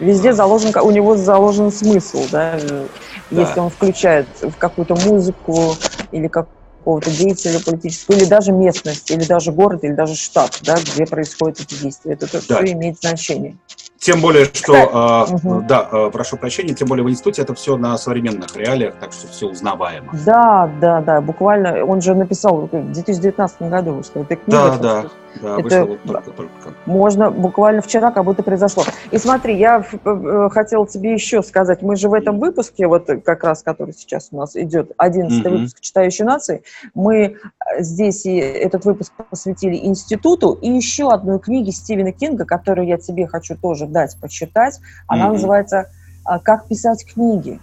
Везде 0.00 0.32
заложен, 0.32 0.72
у 0.82 0.90
него 0.90 1.16
заложен 1.16 1.70
смысл, 1.70 2.24
да, 2.32 2.56
э, 2.56 2.86
Да. 3.30 3.40
если 3.42 3.60
он 3.60 3.70
включает 3.70 4.26
в 4.42 4.56
какую-то 4.56 4.96
музыку 4.96 5.76
или 6.10 6.28
какого-то 6.28 7.10
деятеля 7.10 7.60
политического, 7.60 8.16
или 8.16 8.24
даже 8.24 8.52
местность, 8.52 9.10
или 9.10 9.24
даже 9.24 9.52
город, 9.52 9.84
или 9.84 9.92
даже 9.92 10.16
штат, 10.16 10.58
да, 10.62 10.76
где 10.76 11.06
происходят 11.06 11.60
эти 11.60 11.74
действия. 11.74 12.14
Это 12.14 12.26
Да. 12.32 12.40
все 12.40 12.72
имеет 12.72 12.98
значение. 13.00 13.56
Тем 14.04 14.20
более, 14.20 14.44
что, 14.44 14.52
Кстати, 14.52 14.90
а, 14.92 15.26
мгм. 15.30 15.66
да, 15.66 15.88
а, 15.90 16.10
прошу 16.10 16.36
прощения, 16.36 16.74
тем 16.74 16.88
более 16.88 17.02
в 17.06 17.08
институте 17.08 17.40
это 17.40 17.54
все 17.54 17.78
на 17.78 17.96
современных 17.96 18.54
реалиях, 18.54 18.96
так 19.00 19.14
что 19.14 19.28
все 19.28 19.46
узнаваемо. 19.46 20.12
Да, 20.26 20.70
да, 20.78 21.00
да, 21.00 21.22
буквально, 21.22 21.86
он 21.86 22.02
же 22.02 22.14
написал 22.14 22.68
в 22.70 22.92
2019 22.92 23.62
году, 23.62 24.02
что 24.02 24.20
эта 24.20 24.36
книга, 24.36 24.76
Да, 24.76 24.76
да, 24.76 25.00
что 25.00 25.10
да, 25.42 25.58
это- 25.58 25.84
вот 25.84 26.02
только-только. 26.02 26.50
можно 26.86 27.30
буквально 27.30 27.82
вчера 27.82 28.10
как 28.10 28.24
будто 28.24 28.42
произошло. 28.42 28.84
И 29.10 29.18
смотри, 29.18 29.56
я 29.56 29.78
ф- 29.78 29.94
э, 30.04 30.48
хотела 30.50 30.86
тебе 30.86 31.12
еще 31.14 31.42
сказать, 31.42 31.82
мы 31.82 31.96
же 31.96 32.08
в 32.08 32.14
этом 32.14 32.38
выпуске, 32.38 32.86
вот 32.86 33.08
э, 33.10 33.20
как 33.20 33.44
раз, 33.44 33.62
который 33.62 33.92
сейчас 33.94 34.28
у 34.32 34.36
нас 34.36 34.56
идет, 34.56 34.92
11 34.96 35.44
Мгм. 35.44 35.50
выпуск 35.56 35.80
«Читающей 35.80 36.24
нации», 36.24 36.62
мы 36.94 37.16
э, 37.16 37.36
здесь 37.82 38.26
и 38.26 38.36
этот 38.36 38.84
выпуск 38.84 39.12
посвятили 39.30 39.76
институту 39.86 40.52
и 40.60 40.70
еще 40.70 41.10
одной 41.10 41.38
книге 41.40 41.72
Стивена 41.72 42.12
Кинга, 42.12 42.44
которую 42.44 42.86
я 42.86 42.98
тебе 42.98 43.26
хочу 43.26 43.56
тоже 43.56 43.86
дать 43.86 44.16
почитать. 44.20 44.80
Она 45.08 45.24
Мгм. 45.24 45.32
называется 45.34 45.86
а, 46.26 46.38
«Как 46.38 46.68
писать 46.68 47.04
книги». 47.04 47.60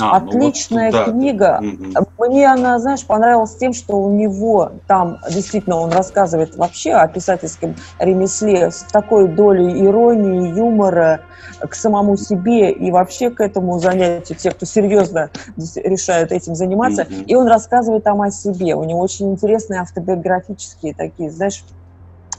А, 0.00 0.20
ну 0.20 0.26
вот, 0.26 0.34
Отличная 0.34 0.92
да, 0.92 1.04
книга. 1.04 1.58
мгм. 1.60 1.94
Мне 2.18 2.50
она, 2.50 2.78
знаешь, 2.78 3.06
понравилась 3.06 3.56
тем, 3.56 3.72
что 3.72 3.96
у 3.96 4.10
него 4.10 4.80
там 4.86 5.18
действительно 5.30 5.76
он 5.76 5.92
рассказывает 5.92 6.56
вообще 6.56 6.92
о 6.92 7.08
писательском 7.08 7.76
ремесле 7.98 8.70
с 8.70 8.84
такой 8.84 9.28
долей 9.28 9.84
иронии, 9.84 10.54
юмора 10.56 11.20
к 11.60 11.74
самому 11.74 12.16
себе 12.16 12.70
и 12.72 12.90
вообще 12.90 13.30
к 13.30 13.40
этому 13.40 13.78
занятию, 13.78 14.36
те, 14.38 14.50
кто 14.50 14.66
серьезно 14.66 15.30
решают 15.76 16.32
этим 16.32 16.54
заниматься. 16.54 17.04
Мгм. 17.04 17.22
И 17.24 17.34
он 17.34 17.46
рассказывает 17.48 18.04
там 18.04 18.20
о 18.22 18.30
себе. 18.30 18.74
У 18.74 18.84
него 18.84 19.00
очень 19.00 19.30
интересные 19.32 19.80
автобиографические 19.80 20.94
такие, 20.94 21.30
знаешь, 21.30 21.64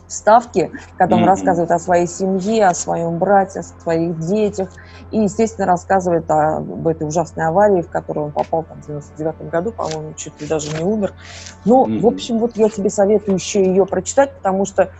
вставки, 0.09 0.71
когда 0.97 1.15
он 1.15 1.23
рассказывает 1.23 1.71
о 1.71 1.79
своей 1.79 2.07
семье, 2.07 2.67
о 2.67 2.73
своем 2.73 3.17
брате, 3.17 3.59
о 3.59 3.63
своих 3.63 4.19
детях. 4.19 4.69
И, 5.11 5.19
естественно, 5.19 5.67
рассказывает 5.67 6.29
об 6.29 6.87
этой 6.87 7.07
ужасной 7.07 7.45
аварии, 7.45 7.81
в 7.81 7.89
которую 7.89 8.27
он 8.27 8.31
попал 8.31 8.63
там, 8.63 8.81
в 8.81 8.87
99 8.87 9.49
году, 9.49 9.71
по-моему, 9.71 10.13
чуть 10.15 10.39
ли 10.41 10.47
даже 10.47 10.75
не 10.75 10.83
умер. 10.83 11.13
Ну, 11.63 11.99
в 11.99 12.07
общем, 12.07 12.39
вот 12.39 12.57
я 12.57 12.69
тебе 12.69 12.89
советую 12.89 13.35
еще 13.35 13.63
ее 13.63 13.85
прочитать, 13.85 14.35
потому 14.35 14.65
что 14.65 14.91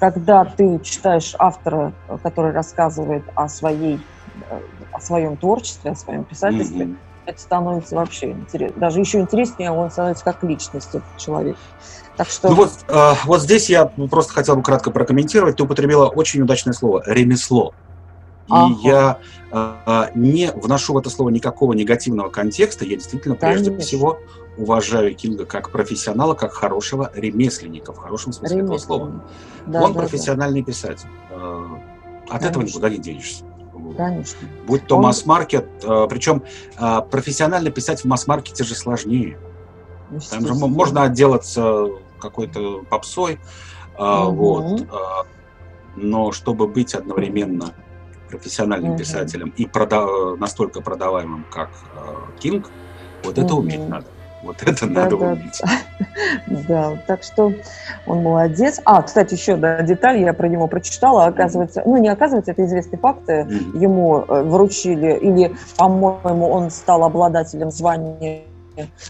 когда 0.00 0.44
ты 0.44 0.78
читаешь 0.80 1.34
автора, 1.38 1.92
который 2.22 2.52
рассказывает 2.52 3.24
о 3.34 3.48
своей 3.48 4.00
э, 4.50 4.60
о 4.92 5.00
своем 5.00 5.36
творчестве, 5.36 5.90
о 5.90 5.94
своем 5.94 6.24
писательстве, 6.24 6.96
это 7.26 7.40
становится 7.40 7.94
вообще 7.94 8.30
интересно. 8.30 8.80
Даже 8.80 9.00
еще 9.00 9.20
интереснее 9.20 9.70
он 9.70 9.90
становится 9.90 10.24
как 10.24 10.42
личность, 10.42 10.88
этот 10.94 11.16
человек. 11.18 11.56
Так 12.18 12.28
что 12.28 12.48
Ну 12.48 12.56
вот, 12.56 12.70
э, 12.88 13.12
вот 13.24 13.40
здесь 13.40 13.70
я 13.70 13.86
просто 13.86 14.32
хотел 14.32 14.56
бы 14.56 14.62
кратко 14.62 14.90
прокомментировать. 14.90 15.56
Ты 15.56 15.62
употребила 15.62 16.06
очень 16.08 16.42
удачное 16.42 16.72
слово 16.74 17.02
«ремесло». 17.06 17.72
И 18.48 18.50
Ага. 18.50 18.74
я 18.82 19.18
э, 19.52 20.10
не 20.16 20.50
вношу 20.52 20.94
в 20.94 20.98
это 20.98 21.10
слово 21.10 21.28
никакого 21.30 21.74
негативного 21.74 22.28
контекста. 22.28 22.84
Я 22.84 22.96
действительно 22.96 23.36
прежде 23.36 23.66
Конечно. 23.66 23.86
всего 23.86 24.18
уважаю 24.56 25.14
Кинга 25.14 25.44
как 25.46 25.70
профессионала, 25.70 26.34
как 26.34 26.52
хорошего 26.54 27.12
ремесленника, 27.14 27.92
в 27.92 27.98
хорошем 27.98 28.32
смысле 28.32 28.62
этого 28.62 28.78
слова. 28.78 29.22
Да, 29.66 29.82
Он 29.82 29.92
да, 29.92 30.00
да. 30.00 30.00
профессиональный 30.06 30.64
писатель. 30.64 31.08
Э, 31.30 31.66
От 32.30 32.40
этого 32.42 32.54
Конечно. 32.54 32.66
никуда 32.78 32.88
не 32.90 32.98
денешься. 32.98 33.44
Конечно. 33.96 34.48
Будь 34.66 34.86
то 34.86 34.96
Он- 34.96 35.02
масс-маркет, 35.04 35.68
э, 35.84 36.06
причем 36.10 36.42
э, 36.78 37.00
профессионально 37.10 37.70
писать 37.70 38.00
в 38.00 38.04
масс-маркете 38.06 38.64
же 38.64 38.74
сложнее. 38.74 39.38
Там 40.30 40.46
же 40.46 40.54
можно 40.54 41.02
отделаться 41.04 41.86
какой-то 42.18 42.82
попсой, 42.90 43.38
Мгм. 43.98 44.36
вот, 44.36 44.86
а, 44.92 45.24
но 45.96 46.30
чтобы 46.32 46.68
быть 46.68 46.94
одновременно 46.94 47.72
профессиональным 48.28 48.90
Мгм. 48.90 48.98
писателем 48.98 49.52
и 49.56 49.66
прода- 49.66 50.36
настолько 50.36 50.80
продаваемым, 50.80 51.46
как 51.50 51.70
а, 51.94 52.30
Кинг, 52.38 52.70
вот 53.24 53.38
это 53.38 53.54
Мгм. 53.54 53.64
уметь 53.64 53.88
надо. 53.88 54.06
Вот 54.44 54.62
это 54.62 54.86
Да, 54.86 55.02
надо 55.02 55.16
да, 55.16 55.26
уметь. 55.32 55.60
Да, 56.68 56.96
так 57.08 57.24
что 57.24 57.52
он 58.06 58.22
молодец. 58.22 58.80
А, 58.84 59.02
кстати, 59.02 59.34
еще 59.34 59.56
да, 59.56 59.82
деталь, 59.82 60.20
я 60.20 60.32
про 60.32 60.48
него 60.48 60.68
прочитала. 60.68 61.26
Оказывается, 61.26 61.82
ну 61.84 61.96
не 61.96 62.08
оказывается, 62.08 62.52
это 62.52 62.64
известный 62.64 62.98
факт. 62.98 63.28
Ему 63.28 64.20
э, 64.20 64.42
вручили, 64.44 65.18
или, 65.18 65.56
по-моему, 65.76 66.48
он 66.48 66.70
стал 66.70 67.02
обладателем 67.02 67.70
звания 67.70 68.44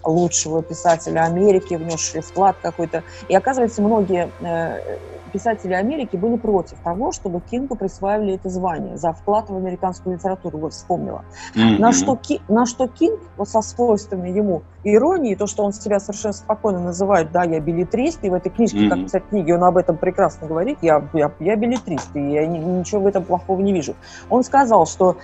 лучшего 0.04 0.62
писателя 0.62 1.24
Америки, 1.24 1.74
внесший 1.74 2.22
вклад 2.22 2.56
какой-то. 2.62 3.04
И 3.28 3.34
оказывается, 3.34 3.82
многие 3.82 4.30
э, 4.40 4.98
писатели 5.32 5.74
Америки 5.74 6.16
были 6.16 6.36
против 6.36 6.78
того, 6.80 7.12
чтобы 7.12 7.40
Кингу 7.40 7.76
присваивали 7.76 8.34
это 8.34 8.48
звание 8.48 8.96
за 8.96 9.12
вклад 9.12 9.48
в 9.50 9.56
американскую 9.56 10.16
литературу. 10.16 10.58
Вот 10.58 10.72
вспомнила. 10.72 11.24
На 11.54 11.88
Мгм. 11.88 11.92
что, 11.92 12.16
Ки- 12.16 12.40
на 12.48 12.66
что 12.66 12.88
Кинг, 12.88 13.20
вот 13.36 13.48
со 13.48 13.60
свойственной 13.62 14.32
ему 14.32 14.62
иронией, 14.82 15.36
то, 15.36 15.46
что 15.46 15.64
он 15.64 15.72
себя 15.72 16.00
совершенно 16.00 16.32
спокойно 16.32 16.80
называет, 16.80 17.30
да, 17.32 17.44
я 17.44 17.60
билетрист, 17.60 18.20
и 18.22 18.30
в 18.30 18.34
этой 18.34 18.50
книжке, 18.50 18.88
как 18.88 18.98
Мгм. 18.98 19.04
писать 19.04 19.28
книги, 19.28 19.52
он 19.52 19.64
об 19.64 19.76
этом 19.76 19.96
прекрасно 19.96 20.46
говорит, 20.46 20.78
я, 20.82 21.08
я, 21.12 21.32
я 21.40 21.56
билетрист, 21.56 22.14
и 22.14 22.20
я 22.20 22.46
ни- 22.46 22.58
ничего 22.58 23.02
в 23.02 23.06
этом 23.06 23.24
плохого 23.24 23.60
не 23.60 23.72
вижу. 23.72 23.94
Он 24.30 24.42
сказал, 24.44 24.86
что, 24.86 25.16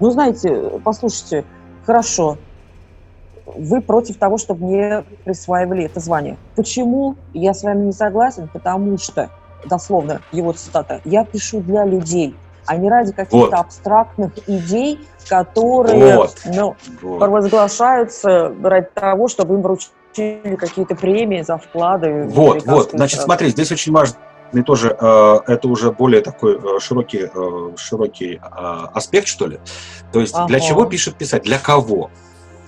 ну, 0.00 0.10
знаете, 0.10 0.80
послушайте, 0.84 1.44
хорошо, 1.84 2.38
вы 3.46 3.80
против 3.80 4.18
того, 4.18 4.38
чтобы 4.38 4.66
мне 4.66 5.04
присваивали 5.24 5.84
это 5.84 6.00
звание. 6.00 6.38
Почему? 6.54 7.16
Я 7.32 7.54
с 7.54 7.62
вами 7.62 7.86
не 7.86 7.92
согласен, 7.92 8.48
потому 8.52 8.98
что, 8.98 9.30
дословно, 9.64 10.22
его 10.32 10.52
цитата, 10.52 11.00
я 11.04 11.24
пишу 11.24 11.60
для 11.60 11.84
людей, 11.84 12.36
а 12.66 12.76
не 12.76 12.88
ради 12.88 13.12
каких-то 13.12 13.38
Вот. 13.38 13.54
абстрактных 13.54 14.32
идей, 14.46 15.08
которые 15.28 16.16
Вот. 16.16 16.36
ну, 16.44 16.76
Вот. 17.02 17.18
провозглашаются 17.18 18.54
ради 18.62 18.88
того, 18.94 19.28
чтобы 19.28 19.54
им 19.54 19.62
вручили 19.62 20.56
какие-то 20.56 20.94
премии 20.94 21.42
за 21.42 21.58
вклады. 21.58 22.24
Вот, 22.28 22.64
вот, 22.66 22.90
значит, 22.90 22.92
литературу. 22.92 23.24
смотри, 23.24 23.48
здесь 23.48 23.72
очень 23.72 23.92
важно 23.92 24.18
и 24.52 24.62
тоже 24.62 24.96
э, 24.98 25.38
это 25.46 25.68
уже 25.68 25.92
более 25.92 26.20
такой 26.20 26.56
э, 26.56 26.78
широкий, 26.78 27.22
э, 27.24 27.76
широкий 27.76 28.34
э, 28.34 28.38
аспект, 28.92 29.26
что 29.26 29.46
ли. 29.46 29.58
То 30.12 30.20
есть 30.20 30.34
для 30.46 30.58
Ага. 30.58 30.66
чего 30.66 30.84
пишет 30.84 31.16
писать, 31.16 31.42
для 31.42 31.58
кого? 31.58 32.10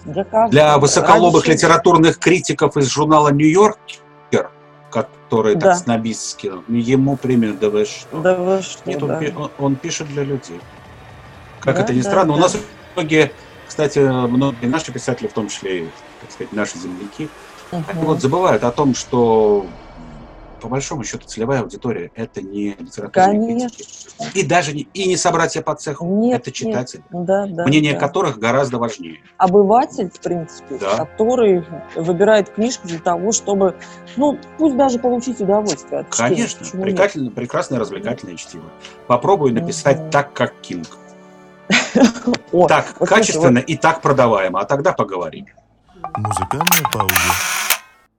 Для, 0.04 0.78
высоколобых 0.78 1.44
чего? 1.44 1.54
литературных 1.54 2.18
критиков 2.18 2.76
из 2.76 2.88
журнала 2.90 3.28
«Нью-Йоркер», 3.32 4.50
которые 4.90 5.56
Да. 5.56 5.70
так 5.70 5.78
снобистски, 5.78 6.52
ему 6.68 7.16
премию 7.16 7.54
да 7.54 7.70
вы 7.70 7.84
что? 7.84 8.20
Да 8.20 8.36
вы 8.36 8.62
что, 8.62 8.88
Нет, 8.88 9.02
он, 9.02 9.08
да. 9.08 9.18
пи- 9.18 9.32
он- 9.34 9.50
он 9.58 9.76
пишет 9.76 10.08
для 10.08 10.22
людей. 10.22 10.60
Как 11.60 11.76
Да, 11.76 11.82
это 11.82 11.92
ни 11.94 12.02
да, 12.02 12.10
странно, 12.10 12.32
у 12.34 12.36
да. 12.36 12.42
нас 12.42 12.56
многие, 12.94 13.32
кстати, 13.66 13.98
многие 13.98 14.66
наши 14.66 14.92
писатели, 14.92 15.26
в 15.26 15.32
том 15.32 15.48
числе 15.48 15.86
и, 15.86 15.90
так 16.20 16.30
сказать, 16.30 16.52
наши 16.52 16.78
земляки, 16.78 17.28
они 17.72 17.82
Мгм. 17.88 18.06
вот 18.06 18.20
забывают 18.20 18.62
о 18.62 18.70
том, 18.70 18.94
что 18.94 19.66
по 20.64 20.68
большому 20.70 21.04
счету 21.04 21.28
целевая 21.28 21.60
аудитория 21.60 22.10
это 22.14 22.40
не 22.40 22.70
литературные 22.78 23.38
Конечно. 23.38 23.68
критики. 23.68 24.38
И 24.38 24.46
даже 24.46 24.72
не, 24.72 24.88
и 24.94 25.06
не 25.06 25.18
собратья 25.18 25.60
по 25.60 25.74
цеху, 25.74 26.06
Нет, 26.06 26.40
это 26.40 26.52
читатели, 26.52 27.02
нет. 27.12 27.26
Да, 27.26 27.46
да, 27.46 27.66
мнение 27.66 27.92
да. 27.92 27.98
которых 27.98 28.38
гораздо 28.38 28.78
важнее. 28.78 29.18
Обыватель, 29.36 30.08
в 30.10 30.18
принципе, 30.20 30.78
Да. 30.78 30.96
который 31.04 31.66
выбирает 31.96 32.48
книжку 32.48 32.88
для 32.88 32.98
того, 32.98 33.32
чтобы, 33.32 33.76
ну, 34.16 34.38
пусть 34.56 34.74
даже 34.78 34.98
получить 34.98 35.38
удовольствие 35.38 36.00
от 36.00 36.10
чтения. 36.10 36.30
Конечно, 36.30 36.58
Почему 36.60 36.84
нет? 36.86 37.34
прекрасное, 37.34 37.78
развлекательное 37.78 38.36
чтиво. 38.36 38.64
Попробуй 39.06 39.52
написать 39.52 40.00
Мгм. 40.00 40.10
так, 40.12 40.32
как 40.32 40.54
Кинг. 40.62 40.86
О, 42.52 42.66
Так 42.68 42.86
вот 42.98 43.06
слушай, 43.06 43.20
качественно 43.20 43.58
и 43.58 43.76
так 43.76 44.00
продаваемо, 44.00 44.60
а 44.60 44.64
тогда 44.64 44.94
поговорим. 44.94 45.46
Музыкальная 46.16 46.90
пауза. 46.90 47.14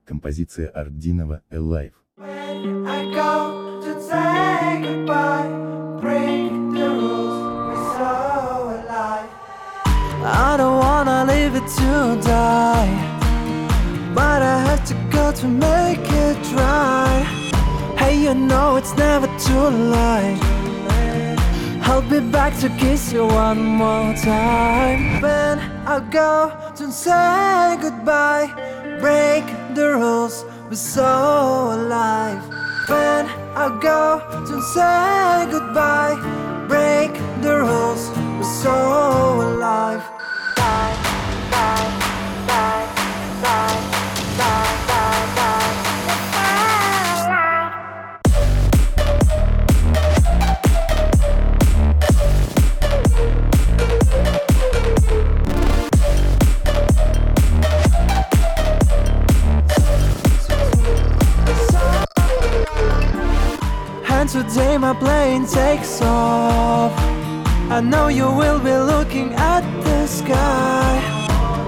Композиция 0.04 0.68
Ардинова 0.68 1.40
«Alive». 1.50 1.90
I 2.18 3.12
go 3.14 3.82
to 3.82 4.00
say 4.00 4.80
goodbye, 4.82 5.50
break 6.00 6.50
the 6.72 6.88
rules, 6.88 7.68
we're 7.68 7.98
so 7.98 8.80
alive. 8.80 9.28
I 10.24 10.54
don't 10.56 10.78
wanna 10.78 11.26
leave 11.26 11.54
it 11.54 11.68
to 11.76 12.18
die, 12.26 12.88
but 14.14 14.40
I 14.40 14.60
have 14.60 14.82
to 14.86 14.94
go 15.10 15.30
to 15.30 15.46
make 15.46 16.10
it 16.10 16.38
right. 16.54 17.26
Hey, 17.98 18.16
you 18.16 18.32
know 18.32 18.76
it's 18.76 18.96
never 18.96 19.26
too 19.38 19.68
late. 19.68 20.40
I'll 21.82 22.00
be 22.00 22.20
back 22.20 22.58
to 22.60 22.70
kiss 22.78 23.12
you 23.12 23.26
one 23.26 23.62
more 23.62 24.14
time. 24.14 25.20
When 25.20 25.58
I 25.86 26.00
go 26.10 26.50
to 26.76 26.90
say 26.90 27.76
goodbye, 27.78 28.48
break 29.00 29.44
the 29.74 29.96
rules, 29.96 30.46
we're 30.68 30.74
so 30.74 31.02
alive. 31.76 32.42
When 32.88 33.26
I 33.54 33.78
go 33.80 34.20
to 34.46 34.62
say 34.74 35.50
goodbye, 35.50 36.16
break 36.68 37.12
the 37.42 37.58
rules, 37.60 38.10
we're 38.38 38.44
so 38.62 39.42
alive. 39.42 40.15
Plane 65.00 65.46
takes 65.46 66.00
off. 66.02 66.92
I 67.70 67.80
know 67.80 68.08
you 68.08 68.30
will 68.30 68.60
be 68.60 68.76
looking 68.92 69.32
at 69.34 69.64
the 69.82 70.06
sky. 70.06 70.92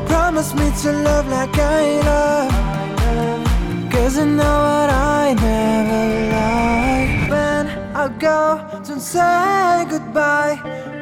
Promise 0.06 0.54
me 0.54 0.70
to 0.82 0.92
love 0.92 1.26
like 1.28 1.56
I 1.58 2.00
love. 2.10 3.92
Cause 3.92 4.16
you 4.16 4.26
know 4.26 4.56
what 4.68 4.90
I 4.90 5.34
never 5.34 6.04
lie. 6.34 7.26
When 7.28 7.66
I 7.96 8.08
go 8.18 8.80
to 8.84 9.00
say 9.00 9.86
goodbye, 9.90 10.56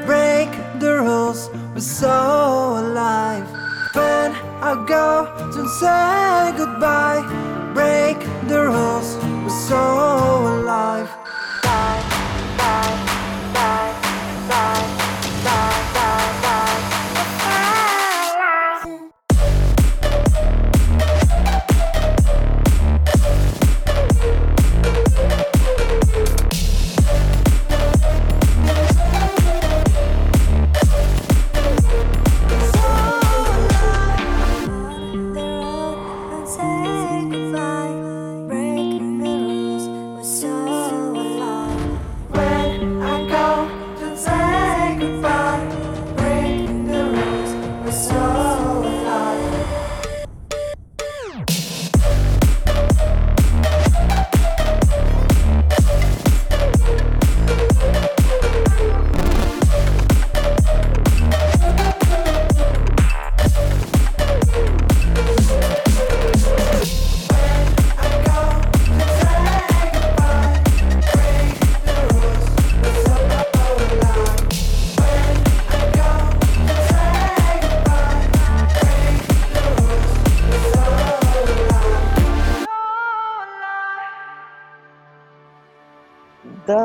break 0.07 0.51
the 0.81 1.03
rules, 1.03 1.51
we're 1.75 1.81
so 1.81 2.17
alive. 2.83 3.47
When 3.95 4.33
I 4.63 4.73
go 4.89 5.29
to 5.55 5.63
say 5.81 6.57
goodbye, 6.57 7.23
break 7.75 8.19
the 8.49 8.61
rules, 8.71 9.17
we're 9.45 9.61
so 9.69 9.83
alive. 10.55 10.96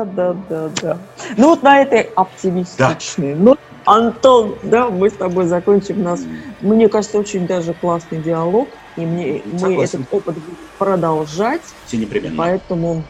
Да, 0.04 0.32
да, 0.32 0.32
да, 0.32 0.72
да. 0.80 0.98
Ну 1.36 1.50
вот 1.50 1.62
на 1.62 1.80
этой 1.80 2.00
оптимистичной. 2.00 3.34
Ну, 3.34 3.56
Антон, 3.84 4.58
да, 4.62 4.90
мы 4.90 5.10
с 5.10 5.14
тобой 5.14 5.46
закончим 5.46 6.02
нас. 6.02 6.24
Мне 6.60 6.88
кажется, 6.88 7.18
очень 7.18 7.46
даже 7.46 7.74
классный 7.74 8.18
диалог. 8.18 8.74
И 8.96 9.06
мне, 9.06 9.42
мы 9.44 9.58
Согласен. 9.58 10.02
этот 10.02 10.12
опыт 10.12 10.34
будем 10.38 10.68
продолжать. 10.78 11.74
Все 11.84 11.96
непременно. 11.96 12.36
Поэтому, 12.36 13.04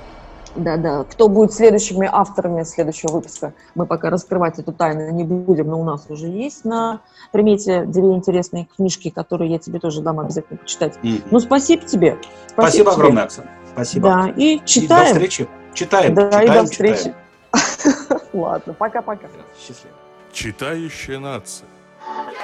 да-да, 0.55 1.05
кто 1.05 1.29
будет 1.29 1.53
следующими 1.53 2.09
авторами 2.11 2.63
следующего 2.63 3.13
выпуска, 3.13 3.55
мы 3.75 3.87
пока 3.87 4.11
раскрывать 4.11 4.59
эту 4.59 4.73
тайну 4.73 5.11
не 5.11 5.25
будем, 5.25 5.69
но 5.69 5.81
у 5.81 5.85
нас 5.85 6.07
уже 6.09 6.29
есть 6.29 6.65
на 6.65 7.01
примете 7.33 7.85
две 7.85 8.13
интересные 8.13 8.67
книжки, 8.77 9.11
которые 9.11 9.51
я 9.51 9.59
тебе 9.59 9.81
тоже 9.81 10.03
дам 10.03 10.21
обязательно 10.21 10.59
почитать. 10.59 10.99
Мгм. 11.03 11.23
Ну, 11.31 11.41
спасибо 11.41 11.85
тебе. 11.85 12.19
Спасибо 12.47 12.93
тебе. 12.93 13.01
огромное, 13.03 13.25
Оксана. 13.25 13.51
Спасибо. 13.73 14.09
Да, 14.09 14.29
и 14.37 14.57
И 14.57 14.59
до 14.59 14.65
читаем. 14.65 15.07
встречи. 15.07 15.49
Читаем. 15.75 16.15
Да, 16.15 16.29
и 16.29 16.47
читаем, 16.47 16.53
до 16.53 16.71
встречи. 16.71 17.15
читаем. 17.53 18.23
Ладно, 18.33 18.75
пока-пока. 18.75 19.29
Счастливо. 19.59 19.97
Читающая 20.33 21.19
нация. 21.19 21.69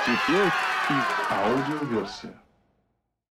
Теперь 0.04 0.46
и 0.90 0.94
аудиоверсия. 1.32 2.34